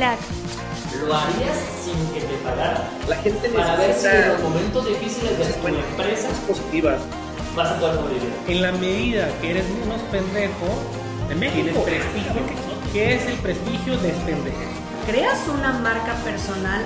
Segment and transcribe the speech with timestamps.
[0.00, 2.88] ¿Lo harías sin que te pagaran?
[3.06, 7.02] La gente Para ver si en necesita los momentos difíciles de tu empresa positivas.
[7.54, 8.32] vas a poder sobrevivir.
[8.48, 10.66] En la medida que eres menos pendejo,
[11.28, 12.32] tienes prestigio.
[12.94, 14.58] ¿Qué es el prestigio de este pendejo?
[15.06, 16.82] creas una marca personal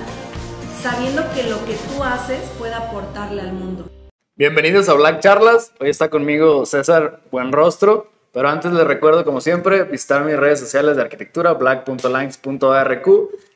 [0.83, 3.87] sabiendo que lo que tú haces puede aportarle al mundo.
[4.34, 5.73] Bienvenidos a Black Charlas.
[5.78, 8.13] Hoy está conmigo César Buenrostro.
[8.35, 13.09] Pero antes les recuerdo, como siempre, visitar mis redes sociales de arquitectura, black.lines.arq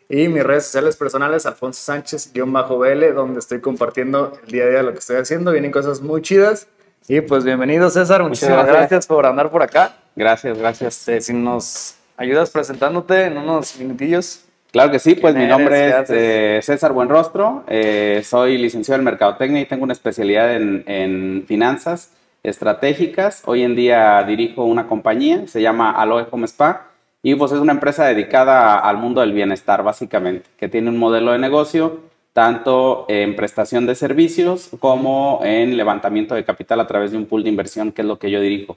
[0.08, 4.92] y mis redes sociales personales, Alfonso Sánchez-BL, donde estoy compartiendo el día a día lo
[4.92, 5.50] que estoy haciendo.
[5.50, 6.68] Vienen cosas muy chidas.
[7.08, 8.22] Y pues bienvenido, César.
[8.22, 8.76] Muchísimas gracias.
[8.78, 9.06] gracias.
[9.08, 9.96] por andar por acá.
[10.14, 10.98] Gracias, gracias.
[10.98, 14.44] Este, si nos ayudas presentándote en unos minutillos.
[14.70, 19.04] Claro que sí, pues mi ¿Quién nombre es eh, César Buenrostro, eh, soy licenciado en
[19.06, 22.12] Mercadotecnia y tengo una especialidad en, en finanzas
[22.48, 23.42] estratégicas.
[23.46, 26.88] Hoy en día dirijo una compañía, se llama Aloe Home Spa
[27.22, 31.32] y pues es una empresa dedicada al mundo del bienestar básicamente, que tiene un modelo
[31.32, 32.00] de negocio
[32.32, 37.42] tanto en prestación de servicios como en levantamiento de capital a través de un pool
[37.42, 38.76] de inversión, que es lo que yo dirijo.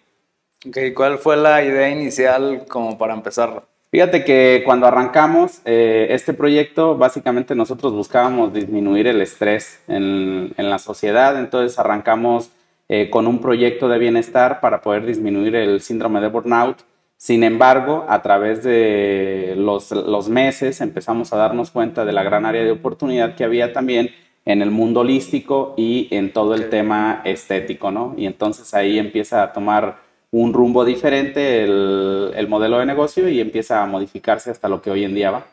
[0.68, 3.64] Okay, ¿Cuál fue la idea inicial como para empezar?
[3.92, 10.70] Fíjate que cuando arrancamos eh, este proyecto, básicamente nosotros buscábamos disminuir el estrés en, en
[10.70, 12.50] la sociedad, entonces arrancamos
[12.94, 16.80] eh, con un proyecto de bienestar para poder disminuir el síndrome de burnout.
[17.16, 22.46] Sin embargo, a través de los, los meses empezamos a darnos cuenta de la gran
[22.46, 24.10] área de oportunidad que había también
[24.44, 28.14] en el mundo holístico y en todo el tema estético, ¿no?
[28.18, 33.40] Y entonces ahí empieza a tomar un rumbo diferente el, el modelo de negocio y
[33.40, 35.46] empieza a modificarse hasta lo que hoy en día va.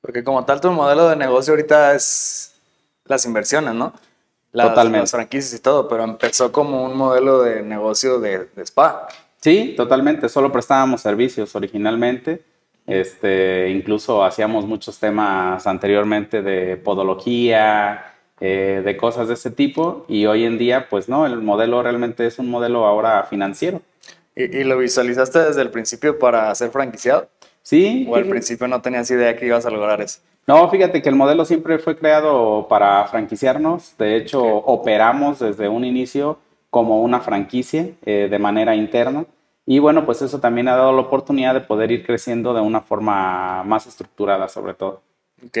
[0.00, 2.56] Porque como tal tu modelo de negocio ahorita es
[3.04, 3.92] las inversiones, ¿no?
[4.54, 5.00] Las, Totalmente.
[5.00, 9.08] las franquicias y todo, pero empezó como un modelo de negocio de, de spa.
[9.40, 10.28] Sí, totalmente.
[10.28, 12.40] Solo prestábamos servicios originalmente.
[12.86, 20.06] Este, incluso hacíamos muchos temas anteriormente de podología, eh, de cosas de ese tipo.
[20.08, 23.82] Y hoy en día, pues no, el modelo realmente es un modelo ahora financiero.
[24.36, 27.28] ¿Y, y lo visualizaste desde el principio para ser franquiciado?
[27.62, 28.06] Sí.
[28.08, 30.20] ¿O al principio no tenías idea que ibas a lograr eso?
[30.46, 33.96] No, fíjate que el modelo siempre fue creado para franquiciarnos.
[33.98, 36.38] De hecho, operamos desde un inicio
[36.70, 39.24] como una franquicia eh, de manera interna.
[39.66, 42.82] Y bueno, pues eso también ha dado la oportunidad de poder ir creciendo de una
[42.82, 45.00] forma más estructurada, sobre todo.
[45.46, 45.58] Ok.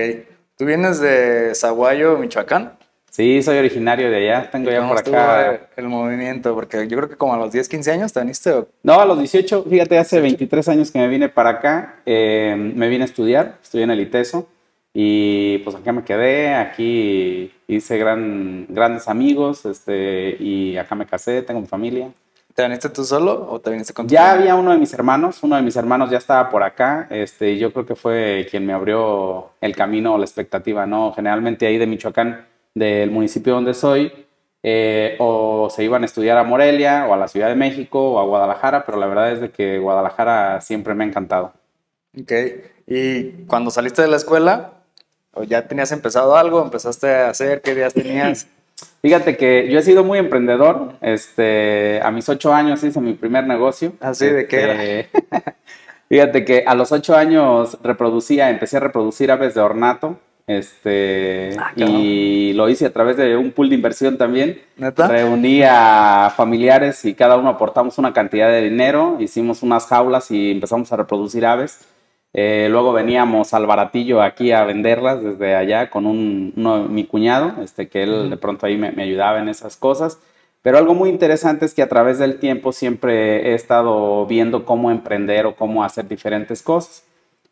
[0.58, 2.74] ¿Tú vienes de Zaguayo, Michoacán?
[3.10, 4.50] Sí, soy originario de allá.
[4.50, 5.60] Tengo ya ¿Cómo por acá.
[5.76, 6.52] el- movimiento?
[6.54, 8.50] Porque yo creo que como a los 10, 15 años te viniste.
[8.50, 8.68] ¿o?
[8.82, 12.88] No, a los 18, fíjate, hace 23 años que me vine para acá, eh, me
[12.88, 14.48] vine a estudiar, estudié en el ITESO
[14.96, 21.42] y pues acá me quedé, aquí hice gran, grandes amigos este, y acá me casé,
[21.42, 22.12] tengo mi familia.
[22.54, 24.52] ¿Te viniste tú solo o te viniste con tu Ya familia?
[24.52, 27.58] había uno de mis hermanos, uno de mis hermanos ya estaba por acá, este, y
[27.58, 31.12] yo creo que fue quien me abrió el camino o la expectativa, ¿no?
[31.12, 34.12] Generalmente ahí de Michoacán, del municipio donde soy,
[34.62, 38.20] eh, o se iban a estudiar a Morelia, o a la Ciudad de México, o
[38.20, 41.52] a Guadalajara, pero la verdad es de que Guadalajara siempre me ha encantado.
[42.16, 42.32] Ok.
[42.86, 44.73] ¿Y cuando saliste de la escuela,
[45.34, 48.46] o ya tenías empezado algo, empezaste a hacer, qué ideas tenías?
[49.02, 53.46] Fíjate que yo he sido muy emprendedor, este, a mis ocho años hice mi primer
[53.46, 53.92] negocio.
[54.00, 54.26] ¿Ah, sí?
[54.26, 54.84] ¿De qué era?
[54.84, 55.22] Este,
[56.08, 61.72] Fíjate que a los ocho años reproducía, empecé a reproducir aves de ornato, este, Ah,
[61.74, 64.60] y lo hice a través de un pool de inversión también.
[64.76, 65.08] ¿Neta?
[65.08, 70.50] Reuní a familiares y cada uno aportamos una cantidad de dinero, hicimos unas jaulas y
[70.50, 71.86] empezamos a reproducir aves.
[72.36, 77.62] Eh, luego veníamos al baratillo aquí a venderlas desde allá con un, uno- mi cuñado,
[77.62, 80.18] este, que él de pronto ahí me, me ayudaba en esas cosas.
[80.62, 84.90] Pero algo muy interesante es que a través del tiempo siempre he estado viendo cómo
[84.90, 87.04] emprender o cómo hacer diferentes cosas.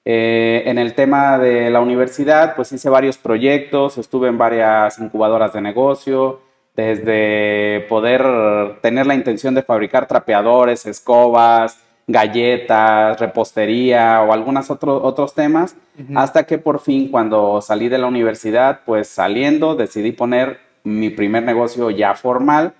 [0.05, 5.53] Eh, en el tema de la universidad, pues hice varios proyectos, estuve en varias incubadoras
[5.53, 6.41] de negocio,
[6.75, 15.77] desde poder tener la intención de fabricar trapeadores, escobas, galletas, repostería o algunos otros temas,
[16.15, 21.43] hasta que por fin cuando salí de la universidad, pues saliendo decidí poner mi primer
[21.43, 22.75] negocio ya formal.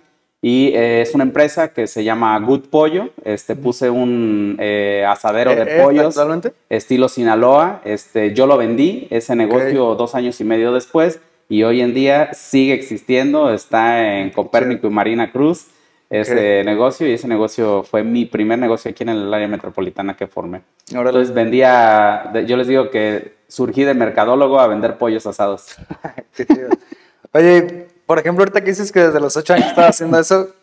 [0.45, 3.11] Y eh, es una empresa que se llama Good Pollo.
[3.25, 6.53] Este, puse un eh, asadero ¿Eh, de eh, pollos actualmente?
[6.69, 7.81] estilo Sinaloa.
[7.85, 12.33] Este, yo lo vendí, ese negocio dos años y medio después, y hoy en día
[12.33, 15.67] sigue existiendo, está en Copérnico y Marina Cruz,
[16.21, 20.27] ese negocio, y ese negocio fue mi primer negocio aquí en el área metropolitana que
[20.27, 20.63] formé.
[20.93, 21.09] Órale.
[21.09, 25.77] Entonces vendía, yo les digo que surgí de mercadólogo a vender pollos asados.
[27.33, 30.55] Oye, por ejemplo, ahorita que dices que desde los ocho años estás haciendo eso,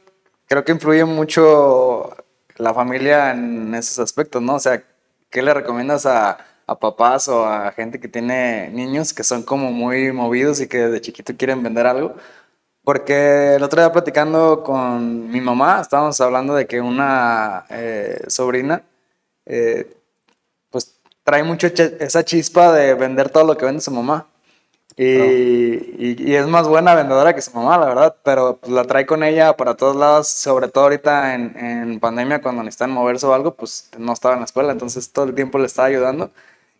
[0.48, 2.16] creo que influye mucho
[2.58, 4.56] la familia en esos aspectos, ¿no?
[4.56, 4.84] O sea,
[5.30, 6.38] ¿qué le recomiendas a,
[6.70, 10.78] a papás o a gente que tiene niños que son como muy movidos y que
[10.78, 12.16] desde chiquito quieren vender algo.
[12.90, 18.82] Porque el otro día platicando con mi mamá, estábamos hablando de que una eh, sobrina,
[19.46, 19.96] eh,
[20.72, 24.26] pues trae mucho ch- esa chispa de vender todo lo que vende su mamá.
[24.98, 28.84] Y, y- y es más buena vendedora que su mamá, la verdad, pero pues, la
[28.86, 33.28] trae con ella para todos lados, sobre todo ahorita en, en pandemia, cuando necesitan moverse
[33.28, 36.32] o algo, pues no estaba en la escuela, entonces todo el tiempo le estaba ayudando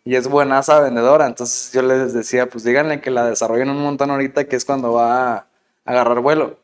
[0.04, 4.10] y es buenaza vendedora, entonces yo les decía, pues díganle que la desarrollen un montón
[4.10, 5.46] ahorita, que es cuando va
[5.90, 6.58] agarrar vuelo.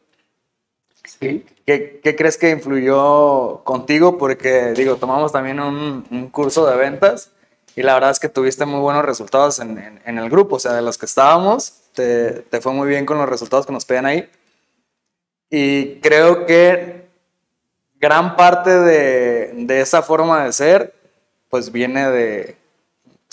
[1.04, 1.44] Sí.
[1.64, 4.18] ¿Qué, qué crees que influyó contigo?
[4.18, 7.30] Porque, digo, tomamos también un, un curso de ventas
[7.76, 10.56] y la verdad es que tuviste muy buenos resultados en, en- en el grupo.
[10.56, 13.72] O sea, de los que estábamos, te, te fue muy bien con los resultados que
[13.72, 14.28] nos pedían ahí.
[15.50, 17.06] Y creo que
[18.00, 20.94] gran parte de, de esa forma de ser,
[21.48, 22.56] pues viene de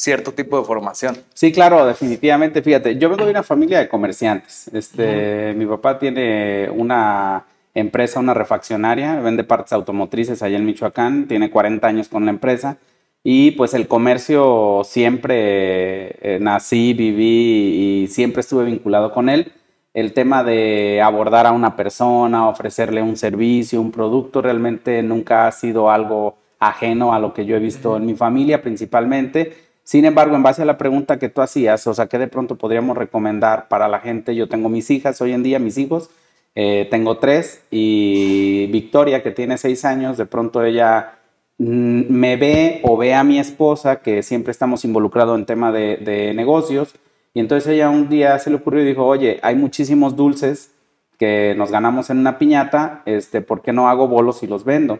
[0.03, 1.17] cierto tipo de formación.
[1.33, 2.61] Sí, claro, definitivamente.
[2.61, 4.69] Fíjate, yo vengo de una familia de comerciantes.
[4.73, 11.49] Este, mi papá tiene una empresa, una refaccionaria, vende partes automotrices allá en Michoacán, tiene
[11.49, 12.77] 40 años con la empresa
[13.23, 19.53] y pues el comercio siempre eh, nací, viví y siempre estuve vinculado con él.
[19.93, 25.51] El tema de abordar a una persona, ofrecerle un servicio, un producto, realmente nunca ha
[25.51, 29.62] sido algo ajeno a lo que yo he visto en mi familia principalmente.
[29.83, 32.57] Sin embargo, en base a la pregunta que tú hacías, o sea, ¿qué de pronto
[32.57, 34.33] podríamos recomendar para la gente?
[34.33, 36.09] Yo tengo mis hijas hoy en día, mis hijos,
[36.55, 41.19] eh, tengo tres y Victoria, que tiene seis años, de pronto ella
[41.57, 45.97] mm, me ve o ve a mi esposa, que siempre estamos involucrados en tema de,
[45.97, 46.95] de negocios,
[47.33, 50.71] y entonces ella un día se le ocurrió y dijo, oye, hay muchísimos dulces
[51.17, 54.99] que nos ganamos en una piñata, este, ¿por qué no hago bolos y los vendo?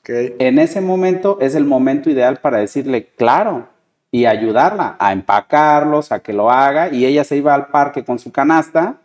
[0.00, 0.34] Okay.
[0.38, 3.68] En ese momento es el momento ideal para decirle, claro,
[4.14, 6.88] y ayudarla a empacarlos, a que lo haga.
[6.92, 8.98] Y ella se iba al parque con su canasta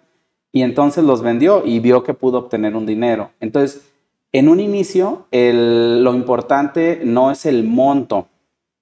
[0.52, 3.32] y entonces los vendió y vio que pudo obtener un dinero.
[3.40, 3.90] Entonces,
[4.32, 8.28] en un inicio, el- lo importante no es el monto,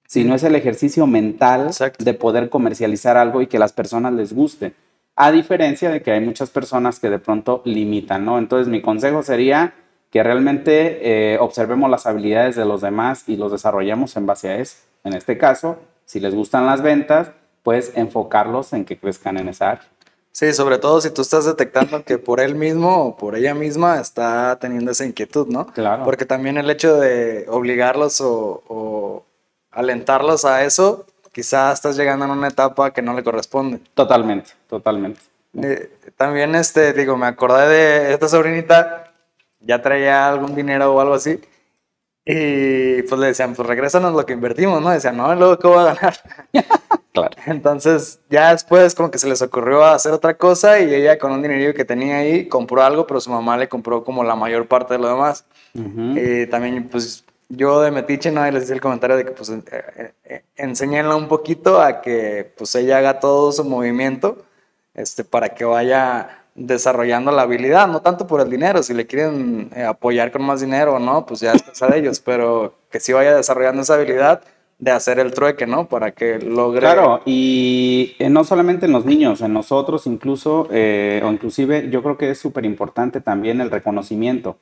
[0.06, 2.04] sino es el ejercicio mental Exacto.
[2.04, 4.74] de poder comercializar algo y que las personas les guste.
[5.16, 8.36] A diferencia de que hay muchas personas que de pronto limitan, ¿no?
[8.36, 9.72] Entonces, mi consejo sería
[10.10, 10.98] que realmente
[11.34, 14.76] eh, observemos las habilidades de los demás y los desarrollemos en base a eso.
[15.04, 15.78] En este caso,
[16.08, 17.32] si les gustan las ventas,
[17.62, 19.88] pues enfocarlos en que crezcan en esa área.
[20.32, 24.00] Sí, sobre todo si tú estás detectando que por él mismo o por ella misma
[24.00, 25.66] está teniendo esa inquietud, ¿no?
[25.66, 26.04] Claro.
[26.04, 29.24] Porque también el hecho de obligarlos o, o
[29.70, 33.80] alentarlos a eso, quizás estás llegando en una etapa que no le corresponde.
[33.92, 35.20] Totalmente, totalmente.
[35.60, 39.12] Eh, también, este, digo, me acordé de esta sobrinita,
[39.60, 41.38] ya traía algún dinero o algo así,
[42.30, 44.90] y pues le decían, pues regrésanos lo que invertimos, ¿no?
[44.90, 46.14] Decían, no, luego, ¿qué voy a ganar?
[47.10, 47.30] Claro.
[47.46, 51.42] Entonces, ya después como que se les ocurrió hacer otra cosa y ella con un
[51.42, 54.94] dinerillo que tenía ahí compró algo, pero su mamá le compró como la mayor parte
[54.94, 55.44] de lo demás.
[55.74, 56.16] Ujú.
[56.16, 58.46] Y también, pues, yo de metiche, ¿no?
[58.46, 62.02] Y les hice el comentario de que, pues, eh, eh, eh, enséñenla un poquito a
[62.02, 64.44] que, pues, ella haga todo su movimiento,
[64.94, 69.70] este, para que vaya desarrollando la habilidad, no tanto por el dinero, si le quieren
[69.74, 73.00] eh, apoyar con más dinero o no, pues ya es cosa de ellos, pero que
[73.00, 74.42] sí vaya desarrollando esa habilidad
[74.78, 75.88] de hacer el trueque, ¿no?
[75.88, 76.80] Para que logre...
[76.80, 82.02] Claro, y eh, no solamente en los niños, en nosotros incluso, eh, o inclusive yo
[82.02, 84.56] creo que es súper importante también el reconocimiento.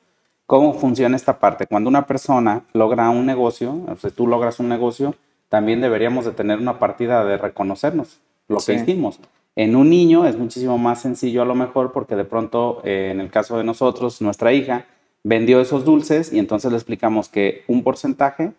[0.45, 1.67] ¿Cómo funciona esta parte?
[1.67, 5.13] Cuando una persona logra un negocio, o sea, tú logras un negocio,
[5.49, 9.19] también deberíamos de tener una partida de reconocernos lo que hicimos.
[9.57, 13.19] En un niño es muchísimo más sencillo a lo mejor porque de pronto, eh, en
[13.19, 14.85] el caso de nosotros, nuestra hija
[15.23, 18.53] vendió esos dulces y entonces le explicamos que un porcentaje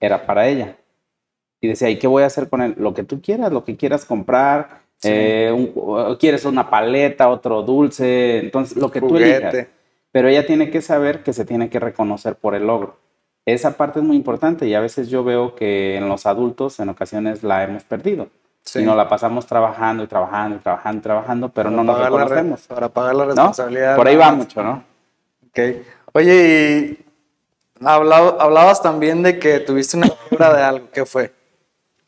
[0.00, 0.76] era para ella.
[1.60, 2.74] Y decía, ¿y qué voy a hacer con él?
[2.78, 4.82] Lo que tú quieras, lo que quieras comprar.
[4.96, 5.08] Sí.
[5.12, 9.36] eh, un- quieres una paleta, otro dulce, entonces lo que tú Juguete.
[9.48, 9.66] elijas.
[10.12, 12.96] Pero ella tiene que saber que se tiene que reconocer por el logro.
[13.44, 16.88] Esa parte es muy importante y a veces yo veo que en los adultos en
[16.90, 18.28] ocasiones la hemos perdido.
[18.64, 18.80] Sí.
[18.80, 22.02] Y nos la pasamos trabajando y trabajando y trabajando y trabajando, pero Para no nos
[22.02, 22.62] reconocemos.
[22.66, 23.30] Para pagar la ¿no?
[23.30, 23.94] responsabilidad.
[23.96, 24.82] Por ahí va mucho, ¿no?
[25.50, 25.60] Ok.
[26.14, 30.88] Oye, y hablaba- hablabas también de que tuviste una quiebra de algo.
[30.92, 31.32] ¿Qué fue?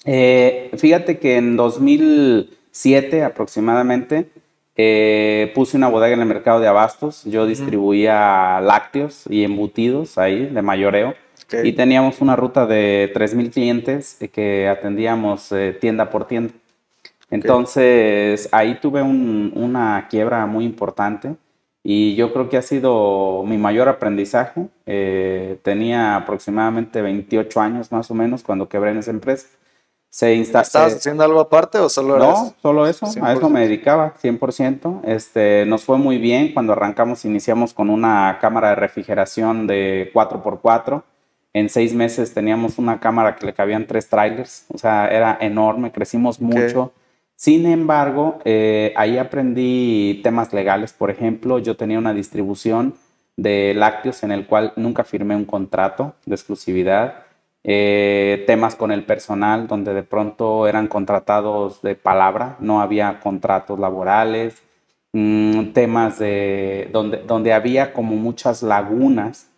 [0.06, 4.30] Eh, fíjate que en 2007 aproximadamente
[4.76, 7.24] eh, puse una bodega en el mercado de abastos.
[7.24, 11.14] Yo distribuía lácteos y embutidos ahí de mayoreo.
[11.46, 11.64] Ok.
[11.64, 16.52] Y teníamos una ruta de 3.000 clientes eh, que atendíamos eh, tienda por tienda.
[17.30, 21.34] Entonces ahí tuve un- una quiebra muy importante
[21.82, 24.66] y yo creo que ha sido mi mayor aprendizaje.
[24.86, 29.46] Eh, tenía aproximadamente 28 años más o menos cuando quebré en esa empresa.
[30.08, 33.38] Se insta- ¿Estabas se- haciendo algo aparte o solo no, solo eso, a 100%.
[33.38, 35.02] eso me dedicaba, 100%.
[35.04, 41.02] Este, nos fue muy bien cuando arrancamos, iniciamos con una cámara de refrigeración de 4x4.
[41.56, 45.90] En seis meses teníamos una cámara que le cabían tres trailers, o sea, era enorme,
[45.90, 46.92] crecimos mucho.
[47.34, 52.92] Sin embargo, eh, ahí aprendí temas legales, por ejemplo, yo tenía una distribución
[53.38, 57.24] de lácteos en el cual nunca firmé un contrato de exclusividad
[57.64, 63.80] eh, temas con el personal donde de pronto eran contratados de palabra, no había contratos
[63.80, 64.62] laborales,
[65.14, 69.48] mm, temas de donde, donde había como muchas lagunas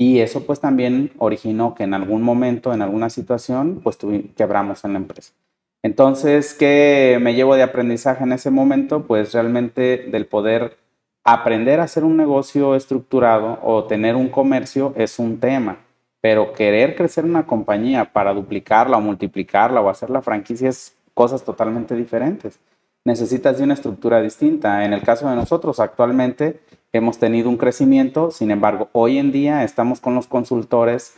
[0.00, 3.98] y eso pues también originó que en algún momento, en alguna situación, pues
[4.34, 5.34] quebramos en la empresa.
[5.82, 9.02] Entonces, ¿qué me llevo de aprendizaje en ese momento?
[9.06, 10.78] Pues realmente del poder
[11.22, 15.80] aprender a hacer un negocio estructurado o tener un comercio es un tema,
[16.22, 21.44] pero querer crecer una compañía para duplicarla o multiplicarla o hacer la franquicia es cosas
[21.44, 22.58] totalmente diferentes.
[23.04, 24.82] Necesitas de una estructura distinta.
[24.82, 26.60] En el caso de nosotros, actualmente
[26.92, 31.14] hemos tenido un crecimiento, sin embargo, hoy en día estamos con los consultores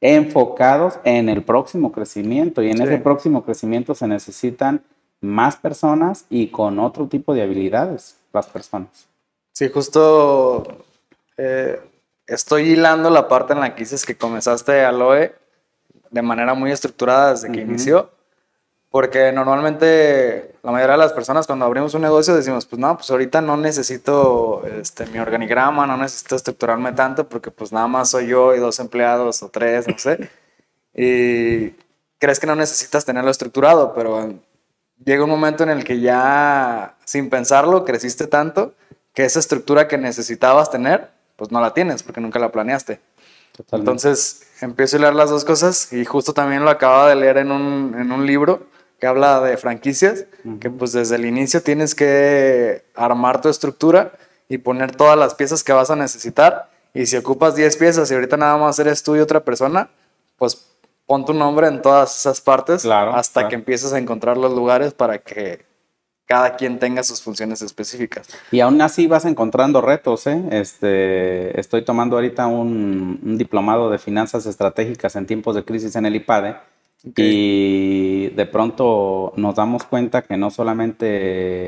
[0.00, 2.82] enfocados en el próximo crecimiento y en Sí.
[2.84, 4.82] ese próximo crecimiento se necesitan
[5.20, 9.08] más personas y con otro tipo de habilidades las personas.
[9.52, 10.62] Sí, justo
[11.38, 11.80] eh,
[12.26, 15.32] estoy hilando la parte en la que dices que comenzaste Aloe
[16.10, 17.70] de manera muy estructurada desde que Ujú.
[17.70, 18.10] inició.
[18.90, 23.08] Porque normalmente la mayoría de las personas cuando abrimos un negocio decimos, pues no, pues
[23.08, 28.26] ahorita no necesito este, mi organigrama, no necesito estructurarme tanto porque pues nada más soy
[28.26, 30.28] yo y dos empleados o tres, no sé.
[30.92, 31.70] Y
[32.18, 34.40] crees que no necesitas tenerlo estructurado, pero
[35.04, 38.74] llega un momento en el que ya sin pensarlo creciste tanto
[39.14, 42.98] que esa estructura que necesitabas tener, pues no la tienes porque nunca la planeaste.
[43.56, 43.88] Totalmente.
[43.88, 47.52] Entonces empiezo a leer las dos cosas y justo también lo acababa de leer en
[47.52, 50.24] un, en un libro que habla de franquicias,
[50.60, 54.12] que pues desde el inicio tienes que armar tu estructura
[54.48, 56.70] y poner todas las piezas que vas a necesitar.
[56.94, 59.90] Y si ocupas 10 piezas y ahorita nada más eres tú y otra persona,
[60.38, 60.66] pues
[61.04, 63.48] pon tu nombre en todas esas partes Claro, hasta claro.
[63.50, 65.64] que empieces a encontrar los lugares para que
[66.26, 68.28] cada quien tenga sus funciones específicas.
[68.50, 70.42] Y aún así vas encontrando retos, ¿eh?
[70.50, 76.06] Este, estoy tomando ahorita un, un diplomado de finanzas estratégicas en tiempos de crisis en
[76.06, 76.56] el IPADE
[77.14, 81.06] y de pronto nos damos cuenta que no solamente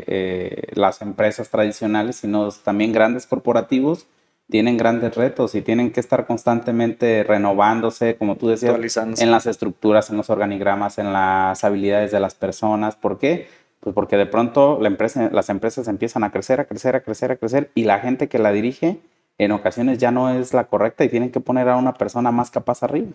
[0.06, 4.06] eh, las empresas tradicionales, sino también grandes corporativos
[4.50, 8.74] tienen grandes retos y tienen que estar constantemente renovándose, como tú decías,
[9.20, 12.96] en las estructuras, en los organigramas, en las habilidades de las personas.
[12.96, 13.46] ¿Por qué?
[13.80, 17.30] Pues porque de pronto la empresa, las empresas empiezan a crecer, a crecer, a crecer,
[17.30, 18.98] a crecer y la gente que la dirige
[19.36, 22.50] en ocasiones ya no es la correcta y tienen que poner a una persona más
[22.50, 23.12] capaz arriba.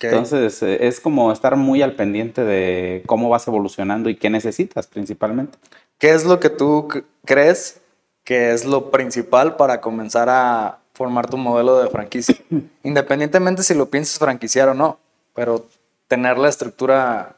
[0.00, 4.86] Entonces eh, es como estar muy al pendiente de cómo vas evolucionando y qué necesitas
[4.86, 5.58] principalmente.
[5.98, 6.88] ¿Qué es lo que tú
[7.24, 7.80] crees
[8.24, 12.36] que es lo principal para comenzar a formar tu modelo de franquicia?
[12.82, 14.98] Independientemente si lo piensas franquiciar o no,
[15.34, 15.66] pero
[16.08, 17.36] tener la estructura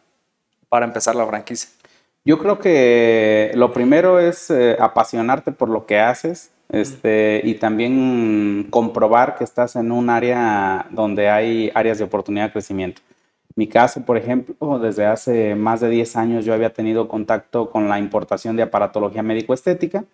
[0.68, 1.70] para empezar la franquicia.
[2.25, 8.66] Yo creo que lo primero es eh, apasionarte por lo que haces este, y también
[8.70, 13.02] comprobar que estás en un área donde hay áreas de oportunidad de crecimiento.
[13.54, 17.88] Mi caso, por ejemplo, desde hace más de 10 años yo había tenido contacto con
[17.88, 20.04] la importación de aparatología médico-estética.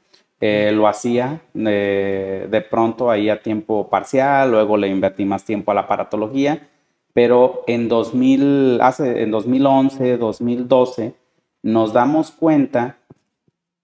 [0.40, 5.70] Eh, lo hacía eh, de pronto ahí a tiempo parcial, luego le invertí más tiempo
[5.70, 6.68] a la aparatología,
[7.12, 11.14] pero en, 2000, hace, en 2011, 2012
[11.62, 12.98] nos damos cuenta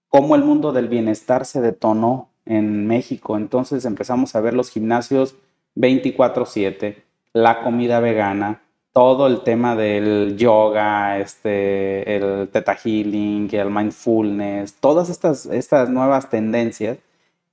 [0.09, 3.37] cómo el mundo del bienestar se detonó en México.
[3.37, 5.35] Entonces empezamos a ver los gimnasios
[5.75, 14.73] 24/7, la comida vegana, todo el tema del yoga, este, el theta healing, el mindfulness,
[14.73, 16.97] todas estas, estas nuevas tendencias.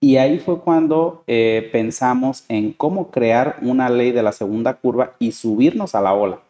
[0.01, 5.13] Y ahí fue cuando eh, pensamos en cómo crear una ley de la segunda curva
[5.19, 6.41] y subirnos a la ola.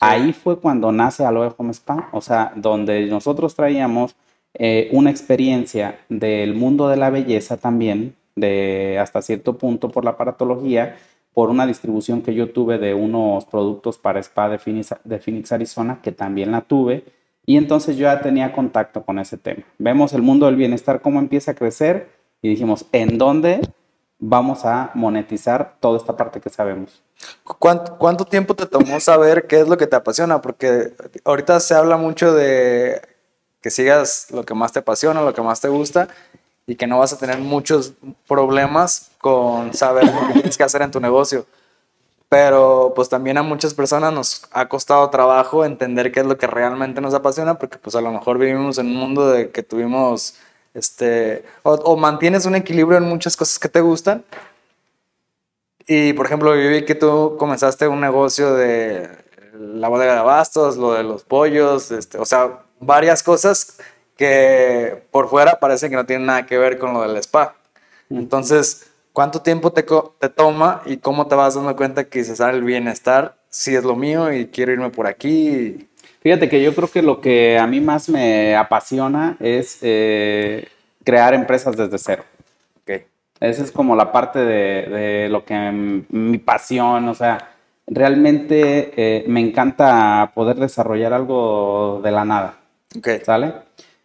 [0.00, 4.14] Ahí fue cuando nace Aloe Home Spa, o sea, donde nosotros traíamos
[4.58, 10.10] eh, una experiencia del mundo de la belleza también, de hasta cierto punto por la
[10.10, 10.96] aparatología,
[11.32, 15.52] por una distribución que yo tuve de unos productos para spa de Phoenix, de Phoenix,
[15.52, 17.04] Arizona, que también la tuve,
[17.46, 19.62] y entonces yo ya tenía contacto con ese tema.
[19.78, 22.08] Vemos el mundo del bienestar cómo empieza a crecer
[22.42, 23.60] y dijimos, ¿en dónde
[24.18, 27.02] vamos a monetizar toda esta parte que sabemos?
[27.44, 30.40] ¿Cuánto, ¿Cuánto tiempo te tomó saber qué es lo que te apasiona?
[30.40, 30.92] Porque
[31.24, 33.00] ahorita se habla mucho de
[33.60, 36.08] que sigas lo que más te apasiona, lo que más te gusta
[36.66, 37.94] y que no vas a tener muchos
[38.28, 41.46] problemas con saber lo que tienes hacer en tu negocio.
[42.28, 46.46] pero pues también a muchas personas nos ha costado trabajo entender qué es lo que
[46.46, 50.34] realmente nos apasiona, porque pues a lo mejor vivimos en un mundo de que tuvimos,
[50.74, 54.24] este, o, o mantienes un equilibrio en muchas cosas que te gustan.
[55.86, 59.08] Y por ejemplo, yo vi que tú comenzaste un negocio de
[59.58, 63.78] la bodega de abastos, lo de los pollos, este, o sea, varias cosas
[64.16, 67.54] que por fuera parece que no tienen nada que ver con lo del spa.
[68.10, 72.50] Entonces, ¿cuánto tiempo te, te toma y cómo te vas dando cuenta que dices, ah,
[72.50, 75.88] el bienestar sí es lo mío y quiero irme por aquí?
[76.20, 80.68] Fíjate que yo creo que lo que a mí más me apasiona es eh,
[81.04, 82.24] crear empresas desde cero.
[82.82, 83.02] Ok.
[83.40, 85.54] Esa es como la parte de, de lo que
[86.08, 87.54] mi pasión, o sea,
[87.90, 92.57] realmente eh, me encanta poder desarrollar algo de la nada,
[92.96, 93.08] Ok.
[93.24, 93.54] ¿sale?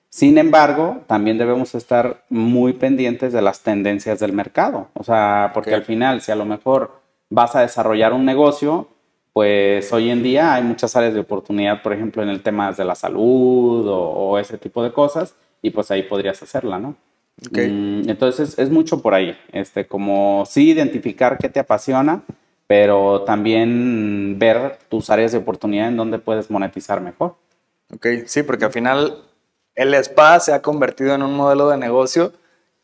[0.10, 5.74] Sin embargo, también debemos estar muy pendientes de las tendencias del mercado, o sea, porque
[5.74, 8.90] al final, si a lo mejor vas a desarrollar un negocio,
[9.34, 12.86] pues hoy en día hay muchas áreas de oportunidad, por ejemplo, en el tema de
[12.86, 16.96] la salud o, o ese tipo de cosas, y pues ahí podrías hacerla, ¿no?
[17.48, 17.58] Ok.
[17.58, 22.22] Mm, entonces es mucho por ahí, este, como sí identificar qué te apasiona,
[22.68, 27.36] pero también ver tus áreas de oportunidad en donde puedes monetizar mejor.
[27.94, 29.24] Ok, sí, porque al final
[29.76, 32.34] el spa se ha convertido en un modelo de negocio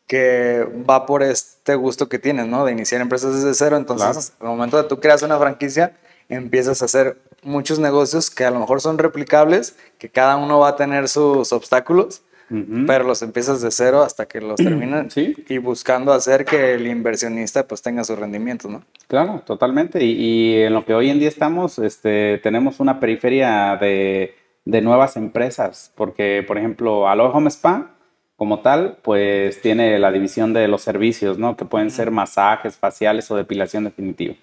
[0.06, 2.64] que va por este gusto que tienes, ¿no?
[2.64, 3.76] De iniciar empresas desde cero.
[3.76, 5.92] Entonces, al momento de tú creas una franquicia,
[6.28, 10.70] empiezas a hacer muchos negocios que a lo mejor son replicables, que cada uno va
[10.70, 12.84] a tener sus obstáculos, Ujú.
[12.88, 15.36] pero los empiezas de cero hasta que los terminan Sí.
[15.48, 18.82] y buscando hacer que el inversionista pues tenga sus rendimientos, ¿no?
[19.06, 20.04] Claro, totalmente.
[20.04, 24.34] Y, y en lo que hoy en día estamos, este, tenemos una periferia de,
[24.70, 27.96] de nuevas empresas, porque, por ejemplo, Aloha Home Spa,
[28.36, 31.56] como tal, pues tiene la división de los servicios, ¿no?
[31.56, 34.34] Que pueden ser masajes faciales o depilación definitiva.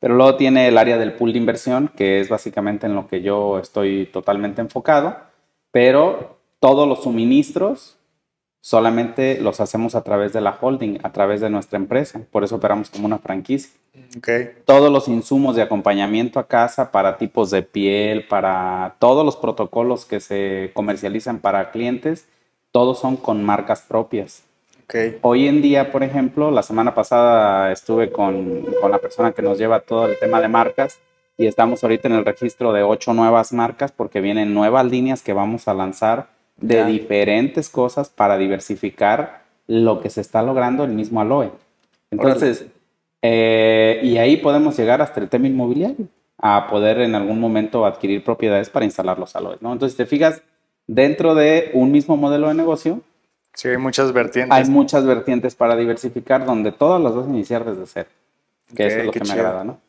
[0.00, 3.20] Pero luego tiene el área del pool de inversión, que es básicamente en lo que
[3.20, 5.18] yo estoy totalmente enfocado,
[5.70, 7.97] pero todos los suministros
[8.60, 12.20] solamente los hacemos a través de la holding, a través de nuestra empresa.
[12.30, 13.70] Por eso operamos como una franquicia.
[14.16, 14.28] Ok,
[14.64, 20.04] Todos los insumos de acompañamiento a casa para tipos de piel, para todos los protocolos
[20.04, 22.28] que se comercializan para clientes,
[22.70, 24.44] todos son con marcas propias.
[24.84, 29.42] ok, Hoy en día, por ejemplo, la semana pasada estuve con, con la persona que
[29.42, 30.98] nos lleva todo el tema de marcas
[31.36, 35.32] y estamos ahorita en el registro de ocho nuevas marcas porque vienen nuevas líneas que
[35.32, 41.20] vamos a lanzar de diferentes cosas para diversificar lo que se está logrando el mismo
[41.20, 41.52] Aloe.
[42.10, 42.66] Entonces,
[43.22, 46.06] eh, y ahí podemos llegar hasta el tema inmobiliario,
[46.38, 49.72] a poder en algún momento adquirir propiedades para instalar los aloes, ¿no?
[49.72, 50.40] Entonces, te fijas,
[50.86, 53.00] dentro de un mismo modelo de negocio,
[53.54, 54.56] sí, hay muchas vertientes.
[54.56, 58.08] hay muchas vertientes para diversificar donde todas las vas a iniciar desde cero.
[58.74, 59.80] Que eso es lo que me agrada, ¿no?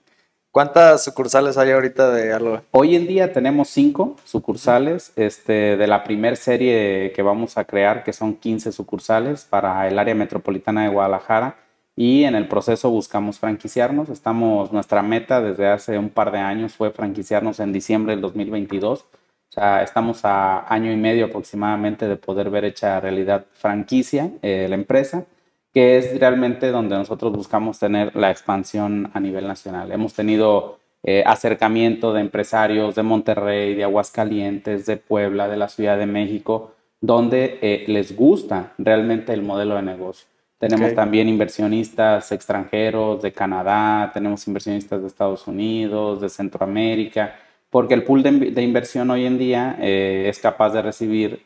[0.52, 2.62] ¿Cuántas sucursales hay ahorita de Aloe?
[2.72, 8.04] Hoy en día tenemos cinco sucursales este, de la primer serie que vamos a crear,
[8.04, 11.58] que son 15 sucursales para el área metropolitana de Guadalajara.
[11.96, 14.10] Y en el proceso buscamos franquiciarnos.
[14.10, 19.02] Estamos, nuestra meta desde hace un par de años fue franquiciarnos en diciembre del 2022.
[19.02, 19.06] O
[19.50, 24.76] sea, estamos a año y medio aproximadamente de poder ver hecha realidad franquicia eh, la
[24.76, 25.26] empresa,
[25.74, 29.92] que es realmente donde nosotros buscamos tener la expansión a nivel nacional.
[29.92, 35.98] Hemos tenido eh, acercamiento de empresarios de Monterrey, de Aguascalientes, de Puebla, de la Ciudad
[35.98, 40.28] de México, donde eh, les gusta realmente el modelo de negocio.
[40.58, 47.36] Tenemos también inversionistas extranjeros de Canadá, tenemos inversionistas de Estados Unidos, de Centroamérica,
[47.70, 51.42] porque el pool de, inv- de inversión hoy en día eh, es capaz de recibir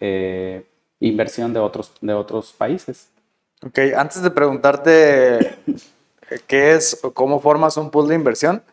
[1.00, 3.13] inversión de otros, de otros países.
[3.66, 5.56] Ok, antes de preguntarte eh,
[6.48, 8.64] qué es o cómo formas un pool de inversión,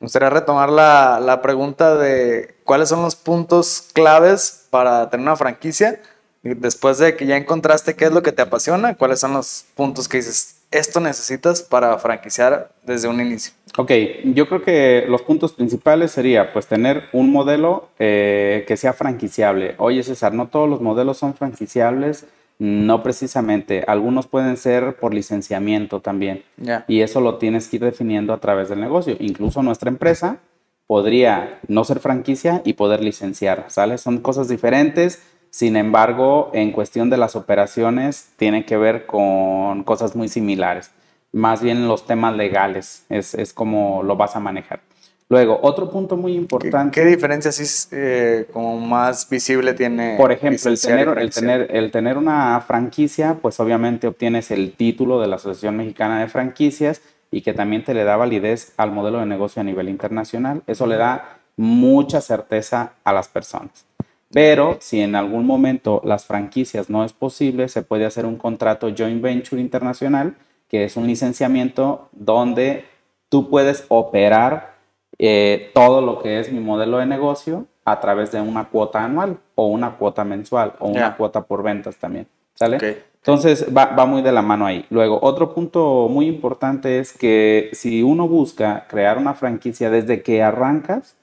[0.00, 5.36] me gustaría retomar la, la pregunta de cuáles son los puntos claves para tener una
[5.36, 6.00] franquicia.
[6.42, 10.08] Después de que ya encontraste qué es lo que te apasiona, cuáles son los puntos
[10.08, 13.52] que dices, esto necesitas para franquiciar desde un inicio.
[13.76, 13.92] Ok,
[14.24, 19.74] yo creo que los puntos principales sería pues tener un modelo eh, que sea franquiciable.
[19.76, 22.24] Oye César, no todos los modelos son franquiciables,
[22.60, 26.42] no precisamente, algunos pueden ser por licenciamiento también.
[26.88, 29.16] Y eso lo tienes que ir definiendo a través del negocio.
[29.18, 30.40] Incluso nuestra empresa
[30.86, 33.96] podría no ser franquicia y poder licenciar, ¿sale?
[33.96, 35.22] Son cosas diferentes.
[35.48, 40.90] Sin embargo, en cuestión de las operaciones, tienen que ver con cosas muy similares.
[41.32, 44.80] Más bien los temas legales es, es como lo vas a manejar.
[45.30, 47.00] Luego, otro punto muy ¿Qué, importante.
[47.00, 50.16] qué diferencia sí eh, como más visible tiene?
[50.16, 55.20] Por ejemplo, el tener, el, tener, el tener una franquicia, pues obviamente obtienes el título
[55.20, 59.20] de la Asociación Mexicana de Franquicias y que también te le da validez al modelo
[59.20, 60.62] de negocio a nivel internacional.
[60.66, 63.86] Eso le da mucha certeza a las personas.
[64.32, 68.92] Pero si en algún momento las franquicias no es posible, se puede hacer un contrato
[68.96, 70.34] joint venture internacional,
[70.68, 72.84] que es un licenciamiento donde
[73.28, 74.79] tú puedes operar
[75.18, 79.38] eh, todo lo que es mi modelo de negocio a través de una cuota anual
[79.54, 82.26] o una cuota mensual o una cuota por ventas también.
[82.54, 82.78] ¿Sale?
[83.16, 84.86] Entonces va, va muy de la mano ahí.
[84.90, 90.42] Luego, otro punto muy importante es que si uno busca crear una franquicia desde que
[90.42, 91.16] arrancas,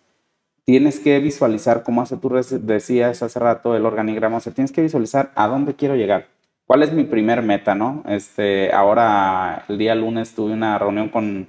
[0.67, 4.81] tienes que visualizar, como hace tú decías hace rato, el organigrama, o sea, tienes que
[4.81, 6.27] visualizar a dónde quiero llegar.
[6.65, 8.03] ¿Cuál es mi primer meta, no?
[8.05, 11.47] Este, ahora, el día lunes tuve una reunión con,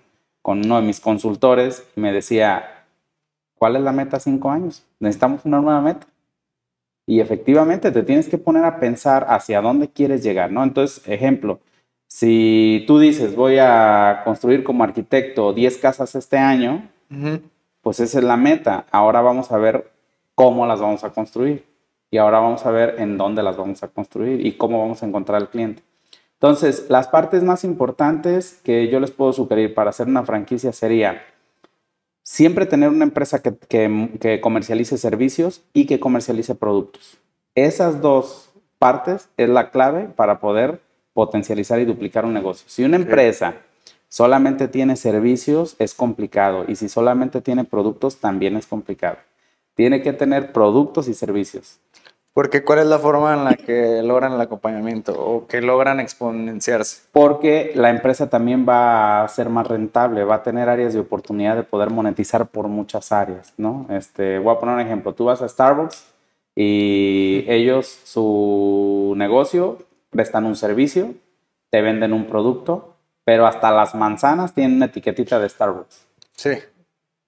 [0.48, 2.86] con uno de mis consultores y me decía,
[3.58, 4.82] ¿cuál es la meta cinco años?
[4.98, 6.06] Necesitamos una nueva meta.
[7.06, 10.62] Y efectivamente te tienes que poner a pensar hacia dónde quieres llegar, ¿no?
[10.62, 11.60] Entonces, ejemplo,
[12.06, 16.88] si tú dices, voy a construir como arquitecto 10 casas este año,
[17.82, 18.86] pues esa es la meta.
[18.90, 19.92] Ahora vamos a ver
[20.34, 21.66] cómo las vamos a construir.
[22.10, 25.06] Y ahora vamos a ver en dónde las vamos a construir y cómo vamos a
[25.06, 25.82] encontrar al cliente.
[26.40, 31.20] Entonces, las partes más importantes que yo les puedo sugerir para hacer una franquicia sería
[32.22, 37.18] siempre tener una empresa que, que- que comercialice servicios y que comercialice productos.
[37.54, 40.80] Esas dos partes es la clave para poder
[41.12, 42.64] potencializar y duplicar un negocio.
[42.68, 43.54] Si una empresa
[44.08, 46.64] solamente tiene servicios, es complicado.
[46.68, 49.16] Y si solamente tiene productos, también es complicado.
[49.74, 51.78] Tiene que tener productos y servicios.
[52.32, 57.08] Porque ¿cuál es la forma en la que logran el acompañamiento o que logran exponenciarse?
[57.12, 61.56] porque la empresa también va a ser más rentable, va a tener áreas de oportunidad
[61.56, 63.86] de poder monetizar por muchas áreas, ¿no?
[63.90, 66.06] Este, voy a poner un ejemplo, tú vas a Starbucks
[66.54, 69.78] y ellos, su negocio,
[70.10, 71.14] prestan un servicio,
[71.70, 76.06] te venden un producto, pero hasta las manzanas tienen una etiquetita de Starbucks.
[76.32, 76.50] Sí.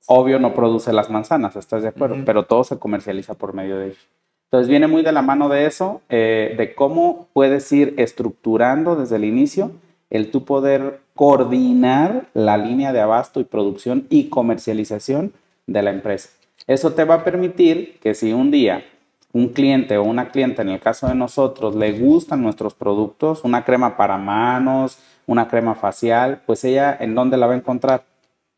[0.06, 2.16] Obvio no produce las manzanas, ¿estás de acuerdo?
[2.24, 4.08] Pero todo se comercializa por medio de ellos.
[4.50, 9.14] Entonces viene muy de la mano de eso, eh, de cómo puedes ir estructurando desde
[9.14, 9.70] el inicio
[10.10, 15.32] el tú poder coordinar la línea de abasto y producción y comercialización
[15.68, 16.30] de la empresa.
[16.66, 18.84] Eso te va a permitir que si un día
[19.32, 23.64] un cliente o una cliente, en el caso de nosotros, le gustan nuestros productos, una
[23.64, 28.04] crema para manos, una crema facial, pues ella en dónde la va a encontrar?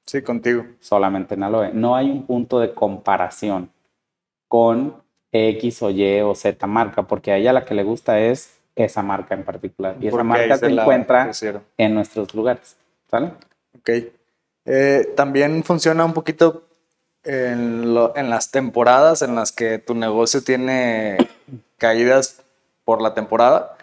[0.07, 0.65] Sí, contigo.
[0.81, 1.73] solamente en aloe.
[1.75, 3.71] No hay un punto de comparación
[4.49, 5.02] con
[5.33, 9.03] X o Y o Z marca, porque a ella la que le gusta es esa
[9.03, 9.97] marca en particular.
[10.01, 11.63] Y esa marca se encuentra pusieron.
[11.79, 12.77] en nuestros lugares.
[13.11, 13.33] ¿Sale?
[13.79, 13.91] Ok.
[14.65, 16.65] Eh, también funciona un poquito
[17.25, 21.17] en, lo- en las temporadas en las que tu negocio tiene
[21.79, 22.43] caídas
[22.85, 23.77] por la temporada,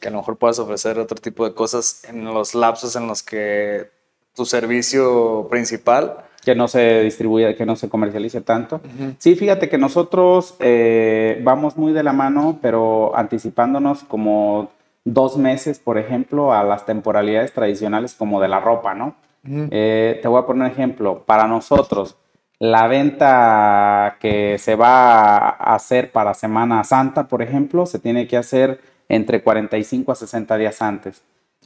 [0.00, 3.22] que a lo mejor puedas ofrecer otro tipo de cosas en los lapsos en los
[3.22, 3.90] que
[4.34, 6.24] tu servicio principal.
[6.44, 8.80] Que no se distribuya, que no se comercialice tanto.
[9.18, 14.70] Sí, fíjate que nosotros eh, vamos muy de la mano, pero anticipándonos como
[15.04, 19.14] dos meses, por ejemplo, a las temporalidades tradicionales como de la ropa, ¿no?
[19.44, 21.24] Eh, te voy a poner un ejemplo.
[21.24, 22.16] Para nosotros,
[22.58, 28.36] la venta que se va a hacer para Semana Santa, por ejemplo, se tiene que
[28.36, 31.22] hacer entre 45 a 60 días antes.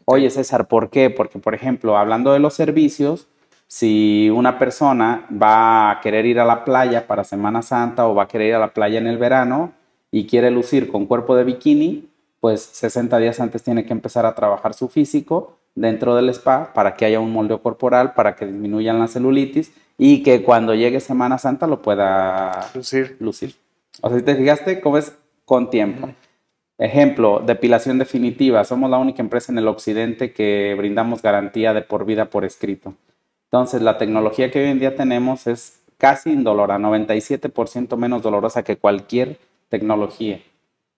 [0.07, 1.11] Oye, César, ¿por qué?
[1.11, 3.29] Porque, por ejemplo, hablando de los servicios,
[3.69, 8.25] si una persona va a querer ir a la playa para Semana Santa o va
[8.25, 9.73] a querer ir a la playa en el verano
[10.11, 12.09] y quiere lucir con cuerpo de bikini,
[12.41, 16.95] pues 60 días antes tiene que empezar a trabajar su físico dentro del spa para
[16.95, 21.39] que haya un moldeo corporal, para que disminuyan la celulitis y que cuando llegue Semana
[21.39, 23.17] Santa lo pueda Lucir.
[23.21, 23.55] lucir.
[24.01, 26.11] O sea, si te fijaste cómo es con tiempo.
[26.79, 28.63] Ejemplo, depilación definitiva.
[28.65, 32.95] Somos la única empresa en el occidente que brindamos garantía de por vida por escrito.
[33.57, 38.77] Entonces, la tecnología que hoy en día tenemos es casi indolora, 97% menos dolorosa que
[38.77, 39.39] cualquier
[39.71, 40.43] tecnología.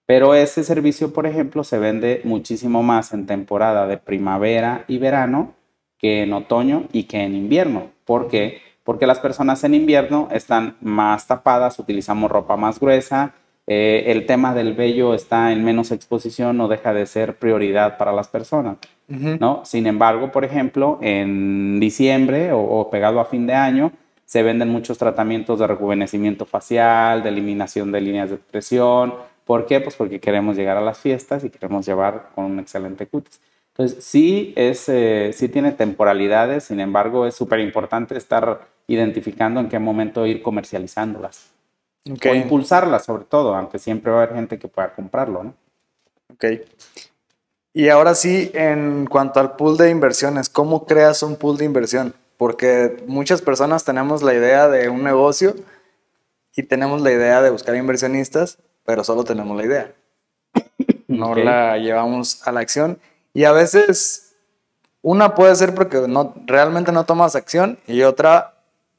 [0.05, 5.53] Pero ese servicio, por ejemplo, se vende muchísimo más en temporada de primavera y verano
[5.97, 7.91] que en otoño y que en invierno.
[8.03, 8.59] ¿Por qué?
[8.83, 13.35] Porque las personas en invierno están más tapadas, utilizamos ropa más gruesa,
[13.67, 18.11] eh, el tema del vello está en menos exposición, no deja de ser prioridad para
[18.11, 18.79] las personas.
[19.09, 19.65] ¿No?
[19.65, 23.91] Sin embargo, por ejemplo, en diciembre o, o pegado a fin de año,
[24.25, 29.15] se venden muchos tratamientos de rejuvenecimiento facial, de eliminación de líneas de expresión.
[29.43, 29.81] ¿Por qué?
[29.81, 33.41] Pues porque queremos llegar a las fiestas y queremos llevar con un excelente cutis.
[33.73, 39.69] Entonces, sí, es, eh, sí tiene temporalidades, sin embargo, es súper importante estar identificando en
[39.69, 41.51] qué momento ir comercializándolas.
[42.11, 42.27] Ok.
[42.29, 45.53] O impulsarlas, sobre todo, aunque siempre va a haber gente que pueda comprarlo, ¿no?
[46.33, 46.45] Ok.
[47.79, 52.13] Y ahora sí, en cuanto al pool de inversiones, ¿cómo creas un pool de inversión?
[52.35, 55.55] Porque muchas personas tenemos la idea de un negocio
[56.57, 59.93] y tenemos la idea de buscar inversionistas, pero solo tenemos la idea.
[61.07, 62.99] No la llevamos a la acción.
[63.33, 64.35] Y a veces
[65.01, 68.55] una puede ser porque no, realmente no tomas acción y otra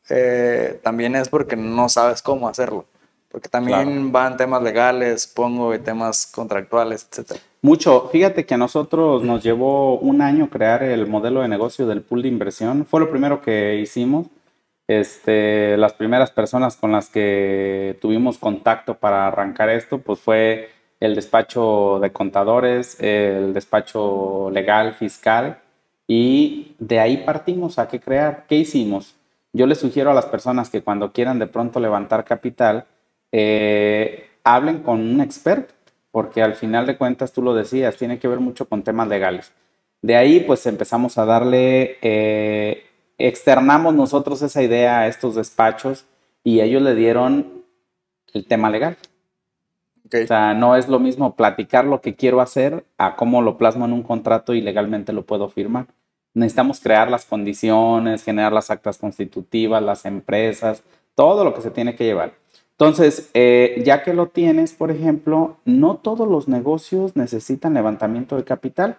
[0.08, 2.86] eh, también es porque no sabes cómo hacerlo.
[3.30, 4.10] Porque también Claro.
[4.10, 7.38] van temas legales, pongo, y temas contractuales, etc.
[7.62, 8.08] Mucho.
[8.10, 12.22] Fíjate que a nosotros nos llevó un año crear el modelo de negocio del pool
[12.22, 12.84] de inversión.
[12.86, 14.26] Fue lo primero que hicimos.
[14.88, 21.14] Este, las primeras personas con las que tuvimos contacto para arrancar esto, pues fue el
[21.14, 25.60] despacho de contadores, el despacho legal, fiscal,
[26.08, 28.46] y de ahí partimos a qué crear.
[28.48, 29.14] ¿Qué hicimos?
[29.52, 32.86] Yo les sugiero a las personas que cuando quieran de pronto levantar capital,
[33.32, 35.74] eh, hablen con un experto,
[36.10, 39.52] porque al final de cuentas, tú lo decías, tiene que ver mucho con temas legales.
[40.02, 42.84] De ahí, pues empezamos a darle, eh,
[43.18, 46.06] externamos nosotros esa idea a estos despachos
[46.42, 47.64] y ellos le dieron
[48.32, 48.96] el tema legal.
[50.06, 53.84] O sea, no es lo mismo platicar lo que quiero hacer a cómo lo plasmo
[53.84, 55.86] en un contrato y legalmente lo puedo firmar.
[56.34, 60.82] Necesitamos crear las condiciones, generar las actas constitutivas, las empresas,
[61.14, 62.32] todo lo que se tiene que llevar.
[62.80, 68.44] Entonces, eh, ya que lo tienes, por ejemplo, no todos los negocios necesitan levantamiento de
[68.44, 68.96] capital.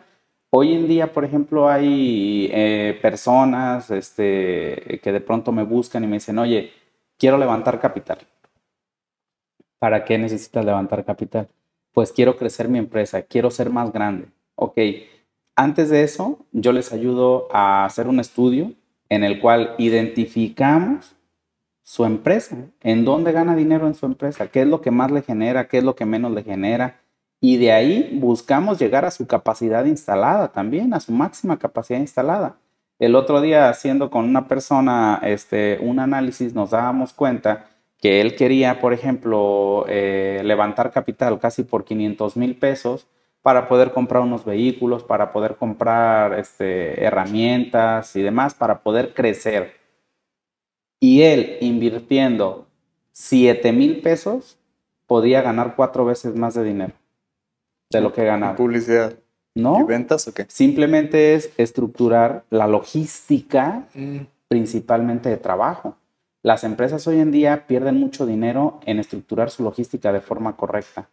[0.52, 6.08] Hoy en día, por ejemplo, hay eh, personas este, que de pronto me buscan y
[6.08, 6.72] me dicen, oye,
[7.18, 8.20] quiero levantar capital.
[9.80, 11.48] ¿Para qué necesitas levantar capital?
[11.92, 14.28] Pues quiero crecer mi empresa, quiero ser más grande.
[14.54, 14.78] Ok,
[15.56, 18.74] antes de eso, yo les ayudo a hacer un estudio
[19.10, 21.16] en el cual identificamos
[21.92, 25.24] su empresa, en dónde gana dinero en su empresa, qué es lo que más le
[25.24, 27.02] genera, qué es lo que menos le genera.
[27.42, 32.56] Y de ahí buscamos llegar a su capacidad instalada también, a su máxima capacidad instalada.
[32.98, 37.68] El otro día haciendo con una persona este, un análisis nos dábamos cuenta
[38.00, 43.06] que él quería, por ejemplo, eh, levantar capital casi por 500 mil pesos
[43.42, 49.81] para poder comprar unos vehículos, para poder comprar este, herramientas y demás, para poder crecer.
[51.02, 52.68] Y él invirtiendo
[53.12, 54.58] 7 mil pesos
[55.08, 56.94] podía ganar cuatro veces más de dinero
[57.90, 58.56] de lo que ganaba.
[58.56, 59.16] Publicidad.
[59.54, 59.86] ¿Y ¿No?
[59.86, 60.46] ventas o qué?
[60.48, 63.84] Simplemente es estructurar la logística
[64.48, 65.98] principalmente de trabajo.
[66.44, 71.10] Las empresas hoy en día pierden mucho dinero en estructurar su logística de forma correcta.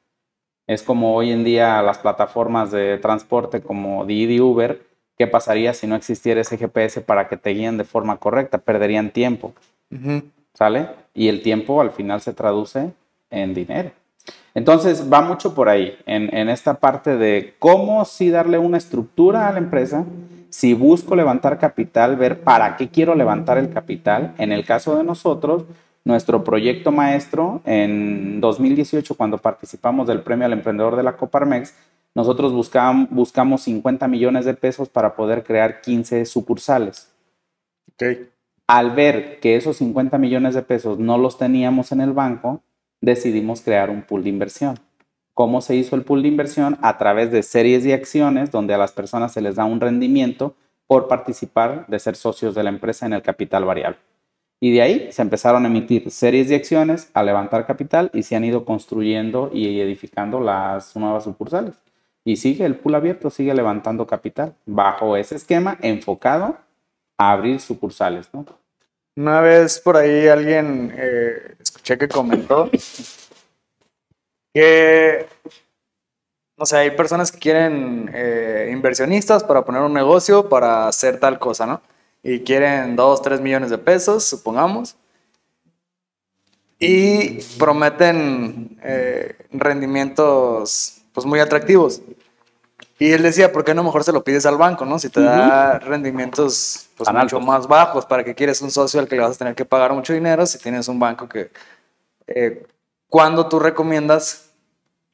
[0.67, 4.83] Es como hoy en día las plataformas de transporte como Didi Uber,
[5.17, 8.59] ¿qué pasaría si no existiera ese GPS para que te guíen de forma correcta?
[8.59, 9.55] Perderían tiempo,
[10.55, 10.89] ¿sale?
[11.15, 12.93] Y el tiempo al final se traduce
[13.31, 13.91] en dinero.
[14.55, 19.49] Entonces va mucho por ahí, en, en esta parte de cómo sí darle una estructura
[19.49, 20.05] a la empresa,
[20.51, 24.35] si busco levantar capital, ver para qué quiero levantar el capital.
[24.39, 25.65] En el caso de nosotros,
[26.05, 31.75] nuestro proyecto maestro en 2018, cuando participamos del premio al emprendedor de la Coparmex,
[32.15, 37.13] nosotros buscam- buscamos 50 millones de pesos para poder crear 15 sucursales
[37.93, 38.05] Ok.
[38.69, 42.63] Al ver que esos 50 millones de pesos no los teníamos en el banco,
[43.01, 44.79] decidimos crear un pool de inversión.
[45.33, 46.77] ¿Cómo se hizo el pool de inversión?
[46.83, 50.55] A través de series de acciones donde a las personas se les da un rendimiento
[50.87, 53.99] por participar de ser socios de la empresa en el capital variable.
[54.61, 58.37] Y de ahí se empezaron a emitir series de acciones, a levantar capital y se
[58.37, 61.75] han ido construyendo y edificando las nuevas sucursales.
[62.25, 66.59] Y sigue el pool abierto, sigue levantando capital bajo ese esquema enfocado
[67.19, 68.47] a abrir sucursales, ¿no?
[69.17, 72.71] Una vez por ahí alguien eh, escuché que comentó
[74.55, 75.27] que,
[76.57, 81.41] no sé, hay personas que quieren eh, inversionistas para poner un negocio, para hacer tal
[81.41, 81.83] cosa, ¿no?
[82.23, 84.97] Y quieren 2, 3 millones de pesos, supongamos.
[86.79, 92.01] Y prometen eh, rendimientos pues muy atractivos.
[92.99, 94.99] Y él decía, ¿por qué no mejor se lo pides al banco, no?
[94.99, 99.15] Si te da rendimientos pues, mucho más bajos, ¿para que quieres un socio al que
[99.17, 101.51] le vas a tener que pagar mucho dinero si tienes un banco que...
[102.27, 102.67] Eh,
[103.09, 104.51] ¿Cuándo tú recomiendas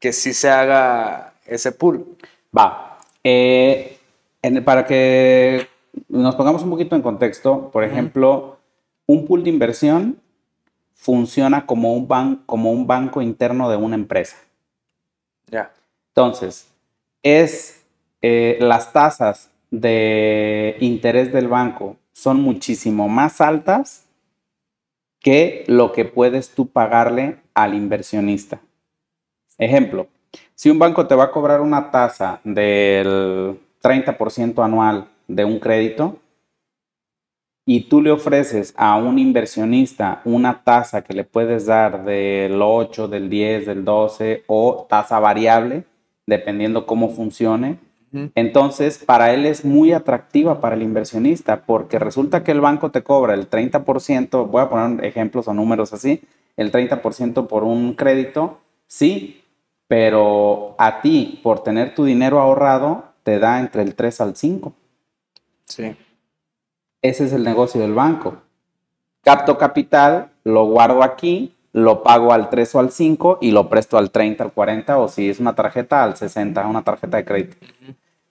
[0.00, 2.16] que sí se haga ese pool?
[2.56, 2.98] Va.
[3.22, 3.98] Eh,
[4.42, 5.68] en- para que
[6.08, 8.56] nos pongamos un poquito en contexto, por ejemplo,
[9.06, 10.18] un pool de inversión
[10.94, 14.36] funciona como un, ban- como un banco interno de una empresa.
[15.48, 15.70] Ya.
[16.08, 16.66] Entonces,
[17.24, 17.84] es
[18.22, 24.06] eh, las tasas de interés del banco son muchísimo más altas
[25.18, 28.60] que lo que puedes tú pagarle al inversionista.
[29.58, 30.06] Ejemplo,
[30.54, 36.18] Si un banco te va a cobrar una tasa del 30% anual de un crédito
[37.64, 43.08] y tú le ofreces a un inversionista una tasa que le puedes dar del 8,
[43.08, 45.84] del 10, del 12 o tasa variable,
[46.26, 47.78] dependiendo cómo funcione,
[48.36, 53.02] entonces, para él es muy atractiva para el inversionista porque resulta que el banco te
[53.02, 56.22] cobra el 30%, voy a poner ejemplos o números así,
[56.56, 59.42] el 30% por un crédito, sí,
[59.88, 64.72] pero a ti, por tener tu dinero ahorrado, te da entre el 3 al 5.
[65.64, 65.96] Sí.
[67.02, 68.36] Ese es el negocio del banco.
[69.22, 73.98] Capto capital, lo guardo aquí, lo pago al 3 o al 5 y lo presto
[73.98, 77.56] al 30, al 40 o si es una tarjeta al 60, una tarjeta de crédito.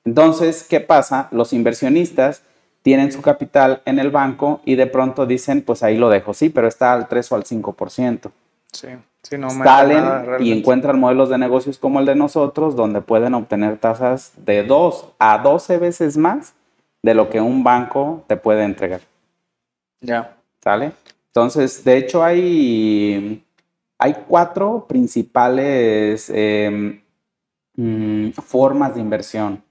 [0.06, 1.28] Entonces, ¿qué pasa?
[1.32, 2.44] Los inversionistas
[2.84, 6.50] tienen su capital en el banco y de pronto dicen, pues ahí lo dejo, sí,
[6.50, 8.32] pero está al 3 o al 5%.
[8.72, 8.88] Sí,
[9.22, 10.06] sí, no me Salen
[10.40, 15.16] y encuentran modelos de negocios como el de nosotros, donde pueden obtener tasas de 2
[15.20, 16.54] a 12 veces más
[17.02, 19.02] de lo que un banco te puede entregar.
[20.00, 20.38] Ya.
[20.64, 20.94] ¿Sale?
[21.36, 23.44] Entonces, de hecho, hay,
[23.98, 27.02] hay cuatro principales em,
[27.76, 29.64] mm, formas de inversión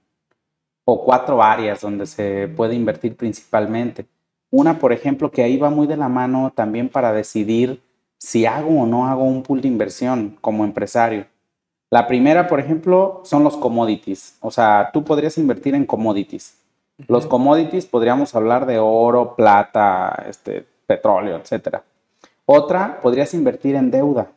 [0.83, 4.05] o cuatro áreas donde se puede invertir principalmente.
[4.51, 7.81] Una, por ejemplo, que ahí va muy de la mano también para decidir
[8.17, 11.27] si hago o no hago un pool de inversión como empresario.
[11.89, 14.35] La primera, por ejemplo, son los commodities.
[14.41, 16.57] O sea, tú podrías invertir en commodities.
[17.07, 21.77] Los commodities podríamos hablar de oro, plata, este, petróleo, etc.
[22.45, 24.31] Otra, podrías invertir en deuda.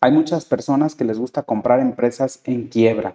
[0.00, 3.14] Hay muchas personas que les gusta comprar empresas en quiebra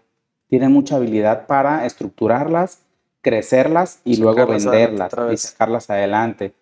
[0.49, 2.79] tienen mucha habilidad para estructurarlas,
[3.21, 6.53] crecerlas y luego venderlas y sacarlas adelante.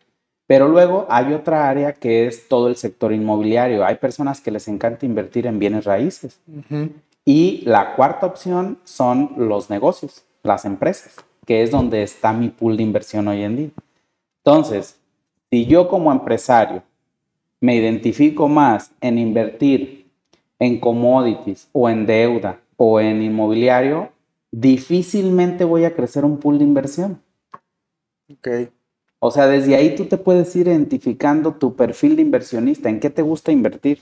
[0.48, 3.86] Pero luego hay otra área que es todo el sector inmobiliario.
[3.86, 6.40] Hay personas que les encanta invertir en bienes raíces.
[7.26, 12.78] Y la cuarta opción son los negocios, las empresas, que es donde está mi pool
[12.78, 13.70] de inversión hoy en día.
[14.44, 14.98] Entonces,
[15.54, 16.82] si yo como empresario
[17.62, 20.10] me identifico más en invertir
[20.58, 24.10] en commodities o en deuda o en inmobiliario,
[24.52, 27.22] difícilmente voy a crecer un pool de inversión.
[28.32, 28.48] Ok.
[29.20, 33.12] O sea, desde ahí tú te puedes ir identificando tu perfil de inversionista, en qué
[33.12, 34.00] te gusta invertir.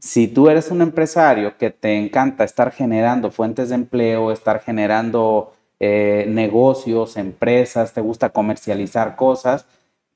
[0.00, 5.52] Si tú eres un empresario que te encanta estar generando fuentes de empleo, estar generando
[5.78, 9.64] eh, negocios, empresas, te gusta comercializar cosas,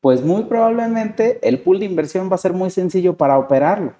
[0.00, 3.94] pues muy probablemente el pool de inversión va a ser muy sencillo para operarlo.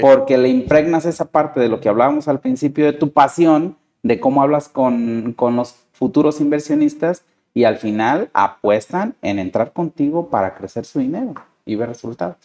[0.00, 4.20] Porque le impregnas esa parte de lo que hablábamos al principio de tu pasión, de
[4.20, 10.86] cómo hablas con, los futuros inversionistas y al final apuestan en entrar contigo para crecer
[10.86, 11.34] su dinero
[11.66, 12.36] y ver resultados.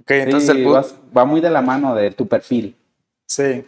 [0.00, 2.76] Ok, entonces el va muy de la mano de tu perfil.
[3.26, 3.64] Sí,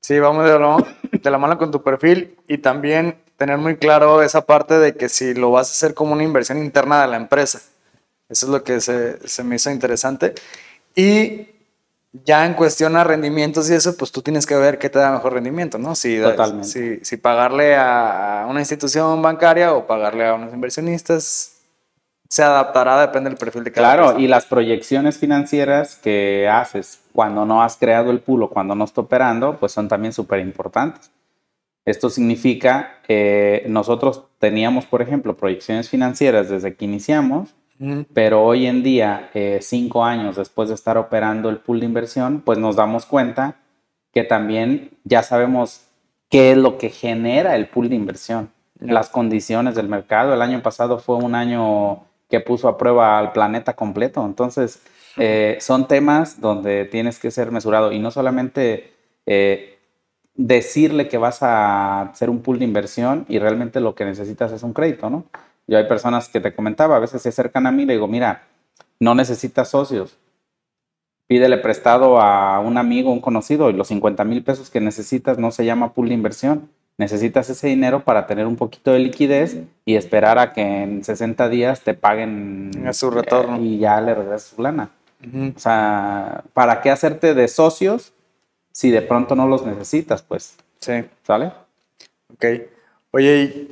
[0.00, 3.58] sí, va muy de la, mano, de la mano con tu perfil y también tener
[3.58, 7.02] muy claro esa parte de que si lo vas a hacer como una inversión interna
[7.02, 7.60] de la empresa.
[8.28, 10.36] Eso es lo que se, se me hizo interesante.
[10.94, 11.48] Y
[12.12, 15.10] ya en cuestión a rendimientos y eso, pues tú tienes que ver qué te da
[15.10, 15.96] mejor rendimiento, ¿no?
[15.96, 17.04] Si, Totalmente.
[17.04, 21.56] Si, pagarle a una institución bancaria o pagarle a unos inversionistas,
[22.28, 27.44] se adaptará, depende del perfil de cada Claro, y las proyecciones financieras que haces cuando
[27.44, 31.10] no has creado el pool o cuando no está operando, pues son también súper importantes.
[31.84, 37.54] Esto significa que nosotros teníamos, por ejemplo, proyecciones financieras desde que iniciamos,
[38.14, 42.40] pero hoy en día, eh, cinco años después de estar operando el pool de inversión,
[42.40, 43.56] pues nos damos cuenta
[44.12, 45.86] que también ya sabemos
[46.30, 50.32] qué es lo que genera el pool de inversión, las condiciones del mercado.
[50.32, 54.24] El año pasado fue un año que puso a prueba al planeta completo.
[54.24, 54.82] Entonces,
[55.16, 57.92] eh, son temas donde tienes que ser mesurado.
[57.92, 58.92] Y no solamente
[59.26, 59.71] eh,
[60.34, 64.62] decirle que vas a hacer un pool de inversión y realmente lo que necesitas es
[64.62, 65.24] un crédito, ¿no?
[65.66, 68.08] Yo hay personas que te comentaba, a veces se acercan a mí y le digo,
[68.08, 68.42] mira,
[68.98, 70.18] no necesitas socios.
[71.26, 75.50] Pídele prestado a un amigo, un conocido, y los 50 mil pesos que necesitas no
[75.50, 76.68] se llama pool de inversión.
[76.98, 81.48] Necesitas ese dinero para tener un poquito de liquidez y esperar a que en 60
[81.48, 84.90] días te paguen a su retorno y ya le regresas su lana.
[85.56, 88.12] O sea, ¿para qué hacerte de socios
[88.72, 90.22] si de pronto no los necesitas?
[90.22, 90.56] Pues.
[90.80, 91.04] Sí.
[91.26, 91.52] ¿Sale?
[92.32, 92.44] Ok.
[93.12, 93.68] Oye,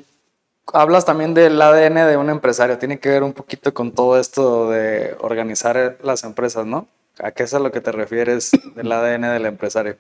[0.73, 2.79] hablas también del ADN de un empresario.
[2.79, 6.87] Tiene que ver un poquito con todo esto de organizar las empresas, ¿no?
[7.19, 9.97] ¿A qué es a lo que te refieres del ADN del empresario?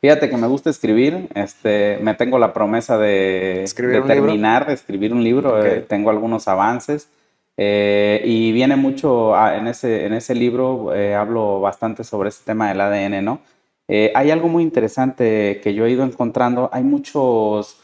[0.00, 1.28] Fíjate que me gusta escribir.
[1.34, 3.64] Este, me tengo la promesa de,
[4.06, 5.64] terminar de escribir un libro.
[5.64, 7.08] Eh, tengo algunos avances.
[7.56, 12.68] Eh, y viene mucho en, ese, en ese libro, eh, hablo bastante sobre este tema
[12.68, 13.40] del ADN, ¿no?
[13.88, 16.68] Eh, hay algo muy interesante que yo he ido encontrando.
[16.72, 17.80] Hay muchos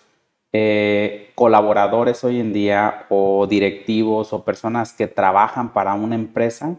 [0.52, 6.76] eh, colaboradores hoy en día o directivos o personas que trabajan para una empresa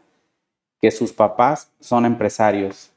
[0.80, 2.92] que sus papás son empresarios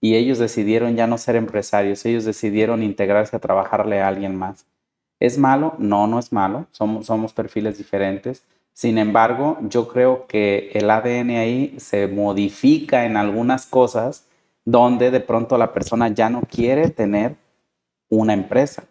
[0.00, 4.66] y ellos decidieron ya no ser empresarios, ellos decidieron integrarse a trabajarle a alguien más.
[5.18, 5.74] ¿Es malo?
[5.78, 8.44] No, no es malo, somos, somos perfiles diferentes.
[8.74, 14.26] Sin embargo, yo creo que el ADN ahí se modifica en algunas cosas
[14.64, 17.36] donde de pronto la persona ya no quiere tener
[18.08, 18.84] una empresa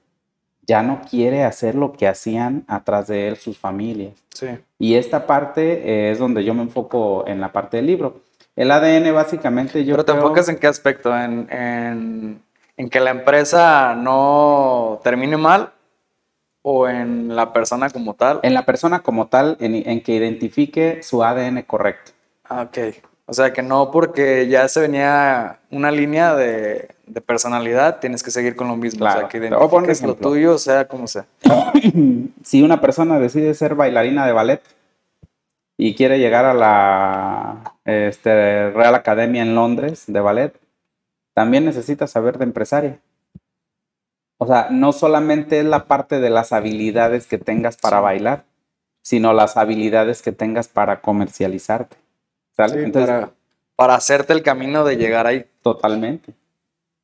[0.65, 4.13] ya no quiere hacer lo que hacían atrás de él sus familias.
[4.33, 4.47] Sí.
[4.79, 8.21] Y esta parte eh, es donde yo me enfoco en la parte del libro.
[8.55, 9.93] El ADN básicamente yo...
[9.95, 11.13] Pero te creo- enfocas en qué aspecto?
[11.13, 12.41] ¿En, en,
[12.77, 15.73] en que la empresa no termine mal
[16.61, 18.39] o en la persona como tal?
[18.43, 22.13] En la persona como tal, en, en que identifique su ADN correcto.
[22.45, 22.77] Ah, ok.
[23.25, 28.31] O sea, que no porque ya se venía una línea de, de personalidad, tienes que
[28.31, 28.97] seguir con lo mismo.
[29.05, 29.19] O Claro.
[29.21, 31.25] sea, que identifiques lo tuyo, sea como sea.
[32.43, 34.61] si una persona decide ser bailarina de ballet
[35.77, 40.53] y quiere llegar a la este, Real Academia en Londres de ballet,
[41.33, 42.99] también necesita saber de empresaria.
[44.37, 48.43] O sea, no solamente es la parte de las habilidades que tengas para bailar,
[49.01, 51.95] sino las habilidades que tengas para comercializarte.
[52.55, 52.73] ¿Sale?
[52.73, 53.31] Sí, Entonces, para,
[53.75, 55.45] para hacerte el camino de llegar ahí.
[55.61, 56.33] Totalmente.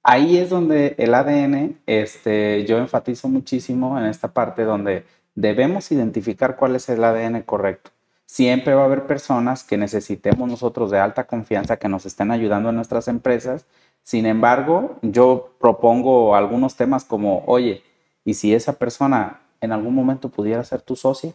[0.03, 5.03] Ahí es donde el ADN, este, yo enfatizo muchísimo en esta parte donde
[5.35, 7.91] debemos identificar cuál es el ADN correcto.
[8.25, 12.69] Siempre va a haber personas que necesitemos nosotros de alta confianza que nos estén ayudando
[12.69, 13.65] en nuestras empresas.
[14.03, 17.83] Sin embargo, yo propongo algunos temas como, oye,
[18.23, 21.33] ¿y si esa persona en algún momento pudiera ser tu socia?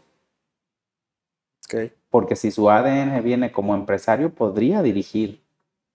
[2.10, 5.42] Porque si su ADN viene como empresario, podría dirigir,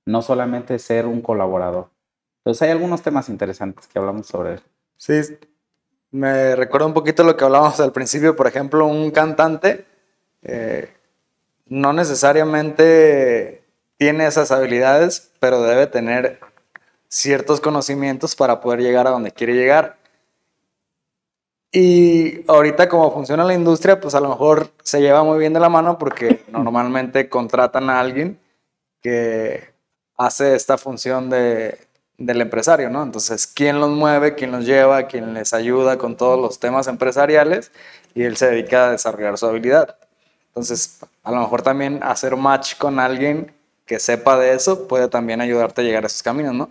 [0.06, 1.90] no solamente ser un colaborador.
[2.40, 4.62] Entonces hay algunos temas interesantes que hablamos sobre él.
[4.98, 5.22] Sí,
[6.12, 8.36] me recuerda un poquito lo que hablábamos al principio.
[8.36, 9.86] Por ejemplo, un cantante
[10.42, 10.90] eh,
[11.68, 13.64] no necesariamente
[13.98, 16.40] tiene esas habilidades, pero debe tener
[17.08, 19.98] ciertos conocimientos para poder llegar a donde quiere llegar.
[21.72, 25.60] Y ahorita como funciona la industria, pues a lo mejor se lleva muy bien de
[25.60, 28.40] la mano porque normalmente contratan a alguien
[29.02, 29.70] que
[30.18, 31.78] hace esta función de,
[32.18, 33.04] del empresario, ¿no?
[33.04, 37.72] Entonces, ¿quién los mueve, quién los lleva, quién les ayuda con todos los temas empresariales?
[38.14, 39.96] Y él se dedica a desarrollar su habilidad.
[40.48, 43.54] Entonces, a lo mejor también hacer match con alguien
[43.86, 46.70] que sepa de eso puede también ayudarte a llegar a esos caminos, ¿no?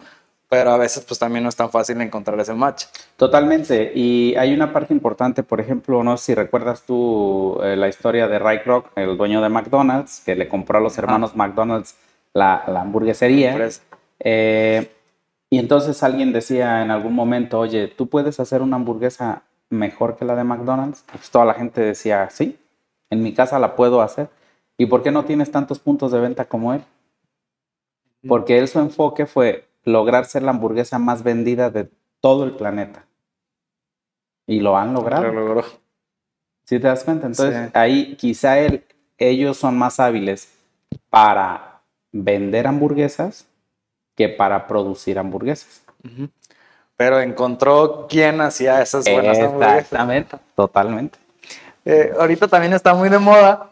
[0.49, 2.85] Pero a veces pues también no es tan fácil encontrar ese match.
[3.17, 3.93] Totalmente.
[3.95, 8.29] Y hay una parte importante, por ejemplo, no sé si recuerdas tú eh, la historia
[8.29, 11.97] de Ray Kroc, el dueño de McDonald's, que le compró a los hermanos McDonald's
[12.33, 13.69] la, la hamburguesería.
[14.21, 14.91] Eh,
[15.51, 20.25] y entonces alguien decía en algún momento, oye, ¿tú puedes hacer una hamburguesa mejor que
[20.25, 21.05] la de McDonald's?
[21.13, 22.59] Pues toda la gente decía, sí,
[23.11, 24.29] en mi casa la puedo hacer.
[24.77, 26.83] ¿Y por qué no tienes tantos puntos de venta como él?
[28.27, 31.89] Porque él su enfoque fue lograr ser la hamburguesa más vendida de
[32.21, 33.05] todo el planeta.
[34.47, 35.25] Y lo han logrado.
[35.25, 35.65] Lo logró.
[36.65, 37.27] ¿Sí te das cuenta?
[37.27, 37.71] Entonces, Sí.
[37.75, 38.85] ahí quizá él-
[39.17, 40.49] ellos son más hábiles
[41.11, 41.81] para
[42.13, 43.47] vender hamburguesas
[44.15, 45.83] que para producir hamburguesas.
[46.97, 49.79] Pero encontró quién hacía esas buenas hamburguesas.
[49.81, 51.19] Exactamente, totalmente.
[51.85, 53.71] Eh, ahorita también está muy de moda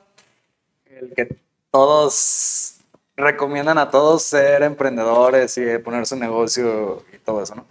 [0.87, 1.37] el que
[1.71, 2.76] todos
[3.17, 7.67] recomiendan a todos ser emprendedores y poner su negocio y todo eso, ¿no?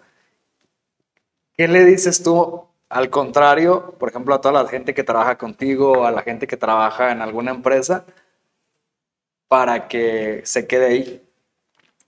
[1.58, 6.06] ¿Qué le dices tú al contrario, por ejemplo, a toda la gente que trabaja contigo,
[6.06, 8.06] a la gente que trabaja en alguna empresa,
[9.48, 11.24] para que se quede ahí?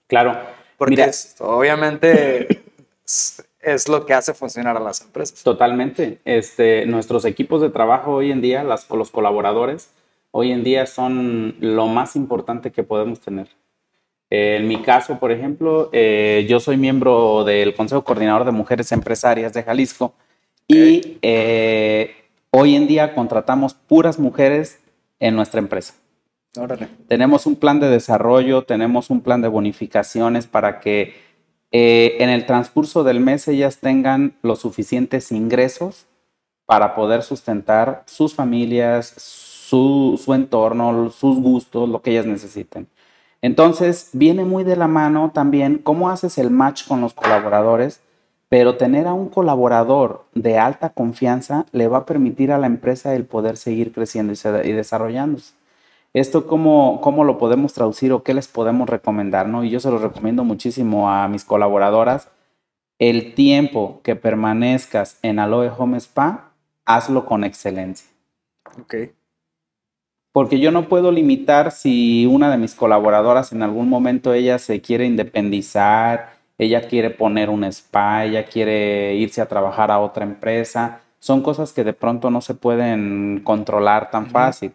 [0.07, 0.37] Claro.
[0.77, 2.63] Porque Mira, es- obviamente
[3.05, 5.43] es, es lo que hace funcionar a las empresas.
[5.43, 6.19] Totalmente.
[6.25, 9.89] Este, nuestros equipos de trabajo hoy en día, las, los colaboradores,
[10.37, 13.47] hoy en día son lo más importante que podemos tener.
[14.29, 18.91] Eh, en mi caso, por ejemplo, eh, yo soy miembro del Consejo Coordinador de Mujeres
[18.91, 20.13] Empresarias de Jalisco
[20.67, 22.11] y eh,
[22.51, 24.79] hoy en día contratamos puras mujeres
[25.19, 25.95] en nuestra empresa.
[26.55, 26.87] Órale.
[27.07, 31.15] Tenemos un plan de desarrollo, tenemos un plan de bonificaciones para que
[31.71, 36.05] eh, en el transcurso del mes ellas tengan los suficientes ingresos
[36.67, 39.13] para poder sustentar sus familias,
[39.67, 42.87] su, entorno, sus gustos, lo que ellas necesiten.
[43.41, 48.01] Entonces, viene muy de la mano también cómo haces el match con los colaboradores,
[48.49, 53.13] pero tener a un colaborador de alta confianza le va a permitir a la empresa
[53.13, 55.53] el poder seguir creciendo y desarrollándose.
[56.13, 59.49] ¿Esto cómo, cómo lo podemos traducir o qué les podemos recomendar?
[59.49, 59.65] ¿no?
[59.65, 62.29] Y yo se lo recomiendo muchísimo a mis colaboradoras.
[62.99, 66.53] El tiempo que permanezcas en Aloe Home Spa,
[66.85, 68.07] hazlo con excelencia.
[68.79, 69.16] Ok.
[70.37, 74.81] Porque yo no puedo limitar si una de mis colaboradoras en algún momento ella se
[74.81, 81.01] quiere independizar, ella quiere poner un spa, ella quiere irse a trabajar a otra empresa.
[81.17, 84.73] Son cosas que de pronto no se pueden controlar tan fácil.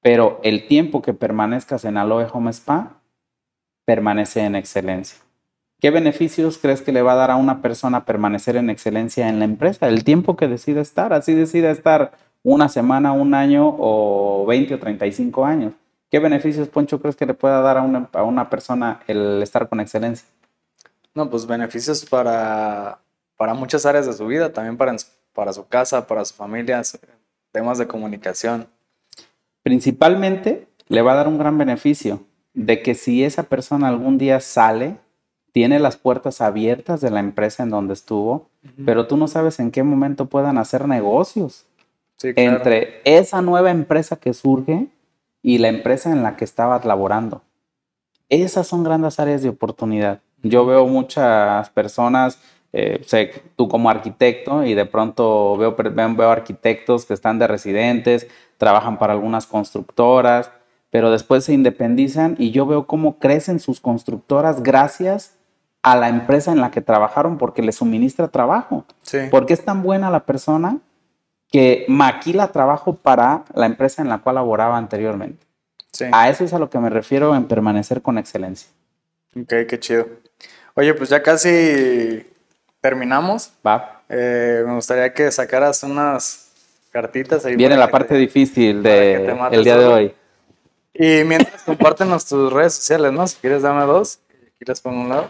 [0.00, 3.02] Pero el tiempo que permanezcas en Aloe Home Spa
[3.84, 5.18] permanece en excelencia.
[5.78, 9.40] ¿Qué beneficios crees que le va a dar a una persona permanecer en excelencia en
[9.40, 9.88] la empresa?
[9.88, 12.12] El tiempo que decida estar, así decida estar
[12.46, 15.72] una semana, un año o 20 o 35 años.
[16.08, 19.68] ¿Qué beneficios, Poncho, crees que le pueda dar a una, a una persona el estar
[19.68, 20.28] con excelencia?
[21.12, 23.00] No, pues beneficios para,
[23.36, 24.94] para muchas áreas de su vida, también para,
[25.32, 26.80] para su casa, para su familia,
[27.50, 28.68] temas de comunicación.
[29.64, 32.20] Principalmente le va a dar un gran beneficio
[32.54, 34.98] de que si esa persona algún día sale,
[35.50, 38.50] tiene las puertas abiertas de la empresa en donde estuvo,
[38.84, 41.66] pero tú no sabes en qué momento puedan hacer negocios
[42.16, 42.56] Sí, claro.
[42.56, 44.88] entre esa nueva empresa que surge
[45.42, 47.42] y la empresa en la que estabas laborando.
[48.28, 50.20] Esas son grandes áreas de oportunidad.
[50.42, 52.40] Yo veo muchas personas,
[52.72, 58.26] eh, sé, tú como arquitecto, y de pronto veo, veo, arquitectos que están de residentes,
[58.58, 60.50] trabajan para algunas constructoras,
[60.90, 65.36] pero después se independizan y yo veo cómo crecen sus constructoras gracias
[65.82, 68.84] a la empresa en la que trabajaron porque les suministra trabajo.
[69.02, 69.18] Sí.
[69.30, 70.78] Porque es tan buena la persona
[71.56, 75.46] que maquila trabajo para la empresa en la cual laboraba anteriormente.
[75.90, 76.04] Sí.
[76.12, 78.68] A eso es a lo que me refiero en permanecer con excelencia.
[79.34, 80.06] Ok, qué chido.
[80.74, 82.26] Oye, pues ya casi
[82.82, 83.52] terminamos.
[83.66, 84.02] Va.
[84.10, 86.50] Eh, me gustaría que sacaras unas
[86.90, 87.56] cartitas ahí.
[87.56, 90.14] Viene la parte te- difícil para que te de mates el día de hoy.
[90.92, 93.26] Y mientras compártenos tus redes sociales, ¿no?
[93.26, 94.18] Si quieres, dame dos.
[94.30, 95.28] Aquí las pongo a un lado.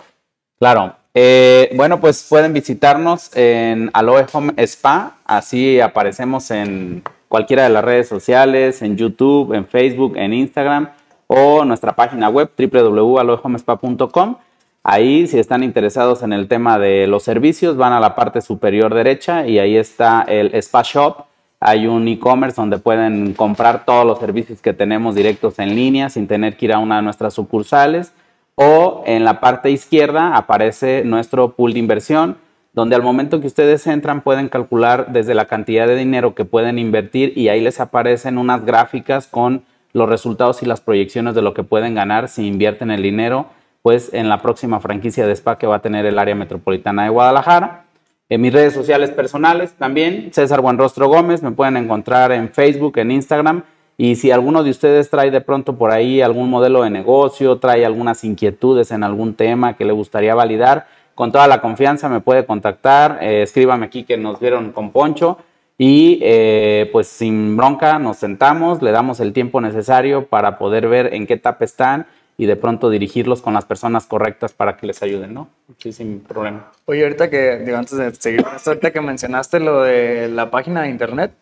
[0.58, 0.96] Claro.
[1.18, 5.16] Eh, bueno, pues pueden visitarnos en Aloe Home Spa.
[5.24, 10.90] Así aparecemos en cualquiera de las redes sociales, en YouTube, en Facebook, en Instagram
[11.26, 14.36] o nuestra página web www.aloehomespa.com.
[14.84, 18.92] Ahí, si están interesados en el tema de los servicios, van a la parte superior
[18.92, 21.24] derecha y ahí está el Spa Shop.
[21.60, 26.26] Hay un e-commerce donde pueden comprar todos los servicios que tenemos directos en línea sin
[26.26, 28.12] tener que ir a una de nuestras sucursales
[28.56, 32.38] o en la parte izquierda aparece nuestro pool de inversión,
[32.72, 36.78] donde al momento que ustedes entran pueden calcular desde la cantidad de dinero que pueden
[36.78, 41.54] invertir y ahí les aparecen unas gráficas con los resultados y las proyecciones de lo
[41.54, 43.46] que pueden ganar si invierten el dinero,
[43.82, 47.10] pues en la próxima franquicia de spa que va a tener el área metropolitana de
[47.10, 47.84] Guadalajara.
[48.28, 53.12] En mis redes sociales personales también, César Buenrostro Gómez, me pueden encontrar en Facebook, en
[53.12, 53.62] Instagram.
[53.98, 57.86] Y si alguno de ustedes trae de pronto por ahí algún modelo de negocio, trae
[57.86, 62.44] algunas inquietudes en algún tema que le gustaría validar, con toda la confianza me puede
[62.44, 63.18] contactar.
[63.22, 65.38] Eh, escríbame aquí que nos vieron con Poncho.
[65.78, 71.12] Y eh, pues sin bronca nos sentamos, le damos el tiempo necesario para poder ver
[71.12, 72.06] en qué etapa están
[72.38, 75.48] y de pronto dirigirlos con las personas correctas para que les ayuden, ¿no?
[75.78, 76.70] Sí, sin problema.
[76.86, 80.90] Oye, ahorita que, digo, antes de seguir ahorita que mencionaste lo de la página de
[80.90, 81.32] internet,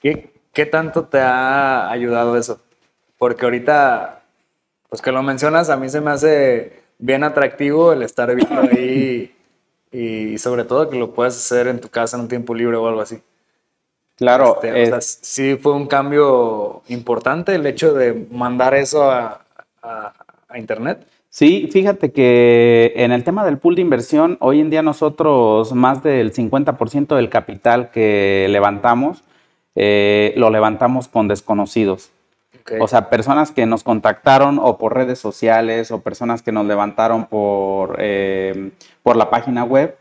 [0.00, 2.60] ¿qué, qué tanto te ha ayudado eso?
[3.18, 4.22] Porque ahorita,
[4.88, 9.34] pues que lo mencionas, a mí se me hace bien atractivo el estar viendo ahí
[9.92, 12.86] y sobre todo que lo puedas hacer en tu casa en un tiempo libre o
[12.88, 13.20] algo así.
[14.16, 19.10] Claro, Este, o sea, es- sí fue un cambio importante el hecho de mandar eso
[19.10, 19.42] a,
[19.82, 20.12] a-
[20.48, 21.06] a internet.
[21.30, 26.02] Sí, fíjate que en el tema del pool de inversión, hoy en día nosotros más
[26.02, 29.22] del 50% del capital que levantamos,
[29.74, 32.10] eh, lo levantamos con desconocidos.
[32.80, 37.26] O sea, personas que nos contactaron o por redes sociales o personas que nos levantaron
[37.26, 38.70] por, eh,
[39.02, 39.96] por la página web,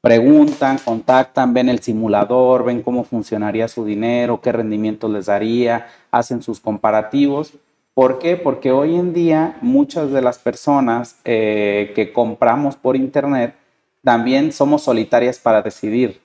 [0.00, 6.42] preguntan, contactan, ven el simulador, ven cómo funcionaría su dinero, qué rendimiento les daría, hacen
[6.42, 7.54] sus comparativos.
[7.94, 8.36] ¿Por qué?
[8.36, 13.54] Porque hoy en día muchas de las personas eh, que compramos por internet
[14.02, 16.23] también somos solitarias para decidir.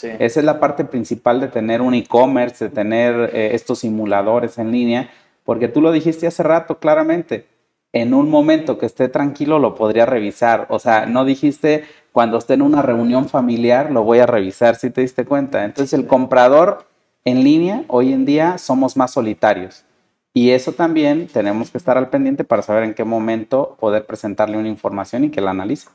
[0.00, 0.08] Sí.
[0.18, 4.72] Esa es la parte principal de tener un e-commerce, de tener eh, estos simuladores en
[4.72, 5.10] línea,
[5.44, 7.46] porque tú lo dijiste hace rato claramente,
[7.92, 12.54] en un momento que esté tranquilo lo podría revisar, o sea, no dijiste cuando esté
[12.54, 15.64] en una reunión familiar lo voy a revisar, si te diste cuenta.
[15.64, 16.84] Entonces el comprador
[17.24, 19.84] en línea, hoy en día somos más solitarios.
[20.34, 24.56] Y eso también tenemos que estar al pendiente para saber en qué momento poder presentarle
[24.56, 25.88] una información y que la analice.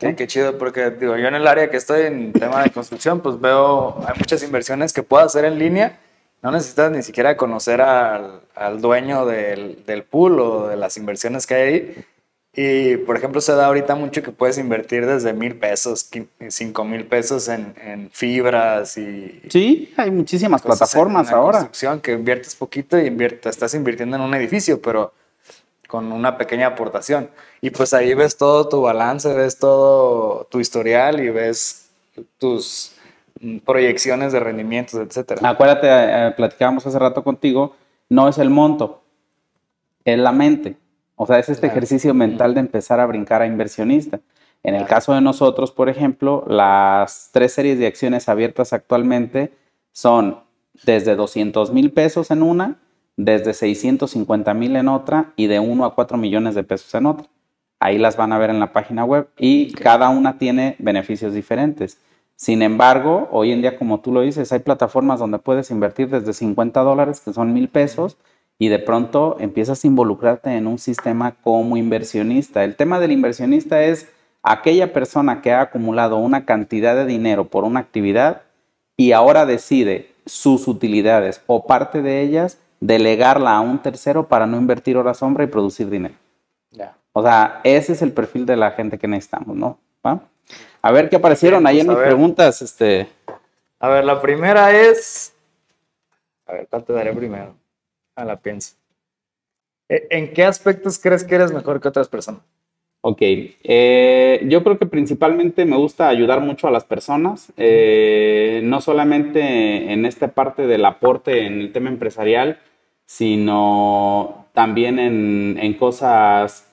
[0.00, 3.20] Qué, qué chido, porque digo, yo en el área que estoy en tema de construcción,
[3.20, 5.98] pues veo, hay muchas inversiones que puedo hacer en línea
[6.42, 11.46] no necesitas ni siquiera conocer al, al dueño del, del pool o de las inversiones
[11.46, 12.04] que hay ahí.
[12.52, 16.10] Y, por ejemplo, se da ahorita mucho que puedes invertir desde mil pesos,
[16.48, 21.58] cinco mil pesos en, en fibras y Sí, hay muchísimas plataformas en ahora.
[21.58, 25.12] construcción que inviertes poquito y inviertes, estás invirtiendo en un edificio, pero
[25.90, 27.28] con una pequeña aportación.
[27.60, 31.90] Y pues ahí ves todo tu balance, ves todo tu historial y ves
[32.38, 32.92] tus
[33.40, 35.48] mm, proyecciones de rendimientos, etcétera.
[35.48, 37.74] Acuérdate, eh, platicábamos hace rato contigo,
[38.08, 39.02] no es el monto,
[40.04, 40.76] es la mente.
[41.16, 41.72] O sea, es este Claro.
[41.78, 44.20] ejercicio mental de empezar a brincar a inversionista.
[44.62, 49.52] En el caso de nosotros, por ejemplo, las tres series de acciones abiertas actualmente
[49.92, 50.38] son
[50.84, 52.78] desde 200 mil pesos en una,
[53.24, 57.26] desde 650 mil en otra y de 1 a 4 millones de pesos en otra.
[57.78, 61.98] Ahí las van a ver en la página web y cada una tiene beneficios diferentes.
[62.36, 66.32] Sin embargo, hoy en día, como tú lo dices, hay plataformas donde puedes invertir desde
[66.32, 68.16] 50 dólares, que son mil pesos,
[68.58, 72.64] y de pronto empiezas a involucrarte en un sistema como inversionista.
[72.64, 74.08] El tema del inversionista es
[74.42, 78.42] aquella persona que ha acumulado una cantidad de dinero por una actividad
[78.96, 84.56] y ahora decide sus utilidades o parte de ellas delegarla a un tercero para no
[84.56, 86.14] invertir hora sombra y producir dinero.
[87.12, 89.78] O sea, ese es el perfil de la gente que necesitamos, ¿no?
[90.06, 90.20] ¿Va?
[90.80, 92.08] A ver qué aparecieron ahí pues, en a mis ver.
[92.08, 92.62] preguntas.
[92.62, 93.08] Este,
[93.80, 95.34] A ver, la primera es.
[96.46, 97.54] A ver, ¿cuál te daré primero?
[98.14, 98.76] A la pienso.
[99.88, 102.42] E- ¿En qué aspectos crees que eres mejor que otras personas?
[103.02, 108.80] ok, eh, yo creo que principalmente me gusta ayudar mucho a las personas, eh, no
[108.82, 112.60] solamente en esta parte del aporte en el tema empresarial,
[113.10, 116.68] sino también en, en cosas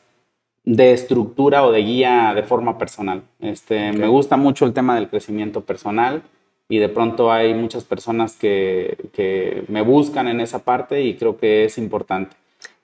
[0.64, 3.24] de estructura o de guía de forma personal.
[3.42, 6.22] Este, Me gusta mucho el tema del crecimiento personal
[6.70, 11.38] y de pronto hay muchas personas que, que me buscan en esa parte y creo
[11.38, 12.36] que es importante.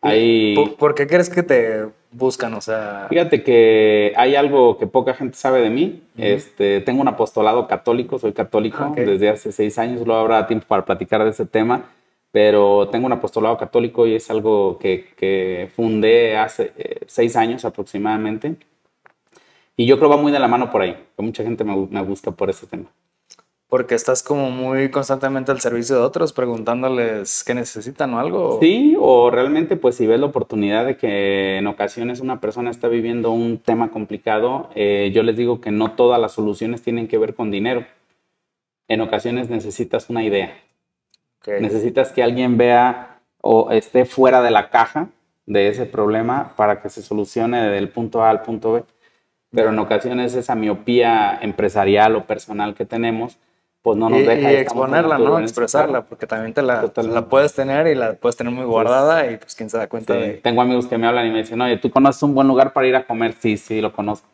[0.01, 2.55] Hay, ¿Por, por qué crees que te buscan?
[2.55, 6.01] O sea, fíjate que hay algo que poca gente sabe de mí.
[6.17, 8.97] este, tengo un apostolado católico, soy católico Ok.
[8.97, 11.83] desde hace seis años, luego habrá tiempo para platicar de ese tema,
[12.33, 17.63] pero tengo un apostolado católico y es algo que, que fundé hace eh, seis años
[17.63, 18.55] aproximadamente.
[19.77, 22.01] Y yo creo va muy de la mano por ahí, que mucha gente me, me
[22.01, 22.89] busca por ese tema.
[23.67, 28.59] porque estás como muy constantemente al servicio de otros, preguntándoles qué necesitan o algo.
[28.61, 32.87] Sí, o realmente pues si ves la oportunidad de que en ocasiones una persona está
[32.87, 37.17] viviendo un tema complicado, eh, yo les digo que no todas las soluciones tienen que
[37.17, 37.83] ver con dinero.
[38.87, 40.53] En ocasiones necesitas una idea,
[41.45, 41.59] Ok.
[41.61, 45.07] necesitas que alguien vea o esté fuera de la caja
[45.45, 48.83] de ese problema para que se solucione del punto A al punto B.
[49.51, 53.37] Pero en ocasiones esa miopía empresarial o personal que tenemos,
[53.83, 54.51] pues no nos y, deja.
[54.51, 55.37] y exponerla, ¿no?
[55.39, 57.19] Expresarla, porque también te la, Totalmente.
[57.19, 60.13] la puedes tener y la puedes tener muy guardada y pues quién se da cuenta
[60.13, 60.29] Sí, de...
[60.35, 62.87] Tengo amigos que me hablan y me dicen, oye, ¿tú conoces un buen lugar para
[62.87, 63.33] ir a comer?
[63.33, 64.27] Sí, sí, lo conozco.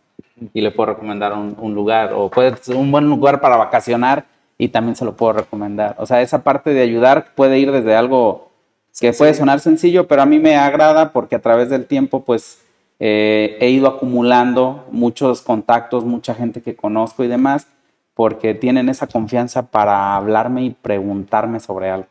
[0.53, 2.13] Y le puedo recomendar un, un lugar.
[2.13, 4.25] O puede ser un buen lugar para vacacionar
[4.59, 5.95] y también se lo puedo recomendar.
[5.97, 8.51] O sea, esa parte de ayudar puede ir desde algo
[8.99, 12.59] que puede sonar sencillo, pero a mí me agrada porque a través del tiempo, pues,
[12.99, 17.67] eh, he ido acumulando muchos contactos, mucha gente que conozco y demás,
[18.13, 22.07] porque tienen esa confianza para hablarme y preguntarme sobre algo,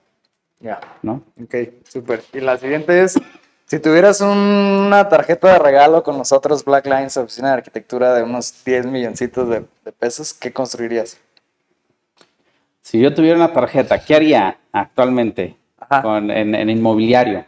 [0.60, 1.20] Ya, ¿no?
[1.42, 1.54] ok,
[1.86, 2.22] súper.
[2.32, 3.20] Y la siguiente es,
[3.66, 8.64] si tuvieras una tarjeta de regalo con nosotros, Black Lines, oficina de arquitectura de unos
[8.64, 11.18] 10 milloncitos de, de pesos, ¿qué construirías?
[12.88, 16.00] Si yo tuviera una tarjeta, ¿qué haría actualmente Ajá.
[16.00, 17.44] con, en, en inmobiliario?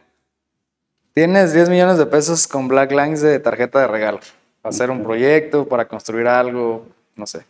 [1.15, 4.21] Tienes 10 millones de pesos con Black Lines de tarjeta de regalo.
[4.61, 6.85] Para hacer un proyecto, para construir algo,
[7.17, 7.41] no sé.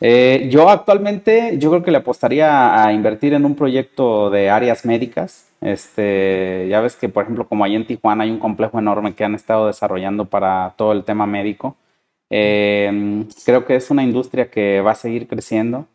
[0.00, 4.84] Eh, yo actualmente, yo creo que le apostaría a invertir en un proyecto de áreas
[4.84, 5.48] médicas.
[5.60, 9.24] Este, ya ves que, por ejemplo, como ahí en Tijuana hay un complejo enorme que
[9.24, 11.74] han estado desarrollando para todo el tema médico.
[12.30, 15.88] Eh, creo que es una industria que va a seguir creciendo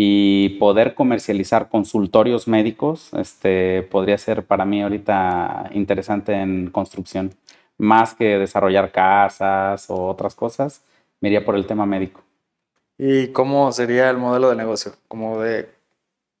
[0.00, 7.34] y poder comercializar consultorios médicos, este, podría ser para mí ahorita interesante en construcción,
[7.78, 10.84] más que desarrollar casas o otras cosas,
[11.20, 12.22] me iría por el tema médico.
[12.96, 14.92] ¿Y cómo sería el modelo de negocio?
[15.08, 15.68] ¿Como de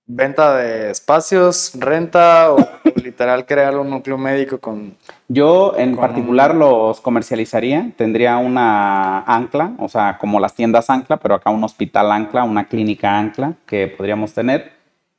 [0.08, 2.56] venta de espacios, renta o
[2.96, 4.96] literal crear un núcleo médico con...
[5.28, 10.88] Yo en Con particular un- los comercializaría, tendría una ancla, o sea, como las tiendas
[10.90, 14.72] ancla, pero acá un hospital ancla, una clínica ancla que podríamos tener.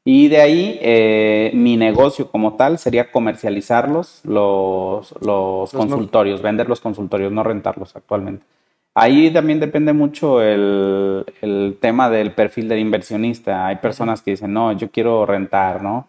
[0.04, 5.14] Y de ahí eh, mi negocio como tal sería comercializarlos, los,
[5.72, 8.44] consultorios, vender los consultorios, no rentarlos actualmente.
[9.00, 13.66] Ahí también depende mucho el, el tema del perfil del inversionista.
[13.68, 16.08] Hay personas que dicen, no, yo quiero rentar, ¿no?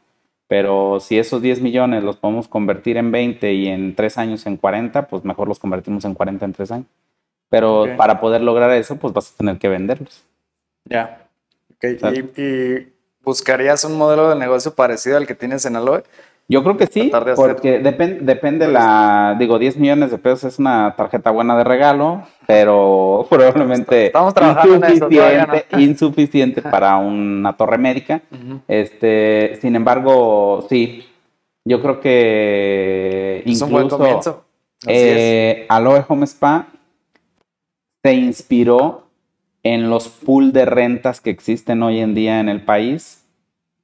[0.49, 4.57] Pero si esos 10 millones los podemos convertir en 20 y en 3 años en
[4.57, 6.86] 40, pues mejor los convertimos en 40 en 3 años.
[7.49, 7.97] Pero Ok.
[7.97, 10.24] para poder lograr eso, pues vas a tener que venderlos.
[10.84, 11.26] Ya.
[11.74, 12.16] Ok, Claro.
[12.16, 16.03] ¿Y, y buscarías un modelo de negocio parecido al que tienes en Aloe?
[16.51, 20.59] Yo creo que sí, de porque depen- depende la, digo, 10 millones de pesos es
[20.59, 25.80] una tarjeta buena de regalo, pero probablemente Estamos trabajando en eso, todavía no.
[25.80, 28.22] insuficiente, para una torre médica.
[28.66, 31.07] Este, sin embargo, sí,
[31.64, 34.44] yo creo que Es un buen incluso comienzo.
[34.82, 36.66] Así eh, Aloe Home Spa
[38.03, 39.05] se inspiró
[39.62, 43.24] en los pool de rentas que existen hoy en día en el país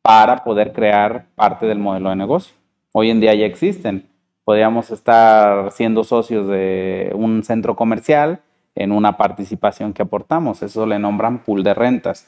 [0.03, 2.56] para poder crear parte del modelo de negocio.
[2.99, 4.09] Hoy en día ya existen.
[4.43, 8.41] Podríamos estar siendo socios de un centro comercial
[8.75, 10.63] en una participación que aportamos.
[10.63, 12.27] Eso le nombran pool de rentas.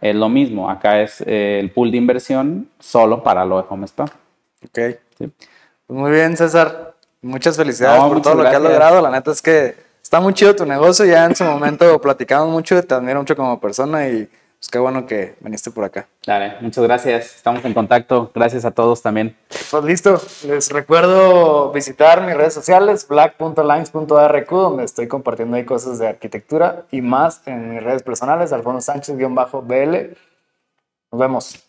[0.00, 0.70] Es lo mismo.
[0.70, 4.06] Acá es eh, el pool de inversión solo para Aloe Home Spa.
[4.64, 4.98] Ok.
[5.18, 5.30] Sí.
[5.86, 6.96] Pues muy bien, César.
[7.22, 9.00] Muchas felicidades No, por muchas todo lo que has logrado.
[9.00, 11.04] La neta es que está muy chido tu negocio.
[11.04, 14.28] Ya en su momento platicamos mucho, te admiro mucho como persona y
[14.58, 16.08] pues qué bueno que viniste por acá.
[16.26, 17.36] Dale, muchas gracias.
[17.36, 18.32] Estamos en contacto.
[18.34, 19.36] Gracias a todos también.
[19.70, 26.08] Pues listo, les recuerdo visitar mis redes sociales, black.lines.arq, donde estoy compartiendo ahí cosas de
[26.08, 30.16] arquitectura y más en mis redes personales, Alfonso Sánchez-BL.
[31.12, 31.64] Nos vemos.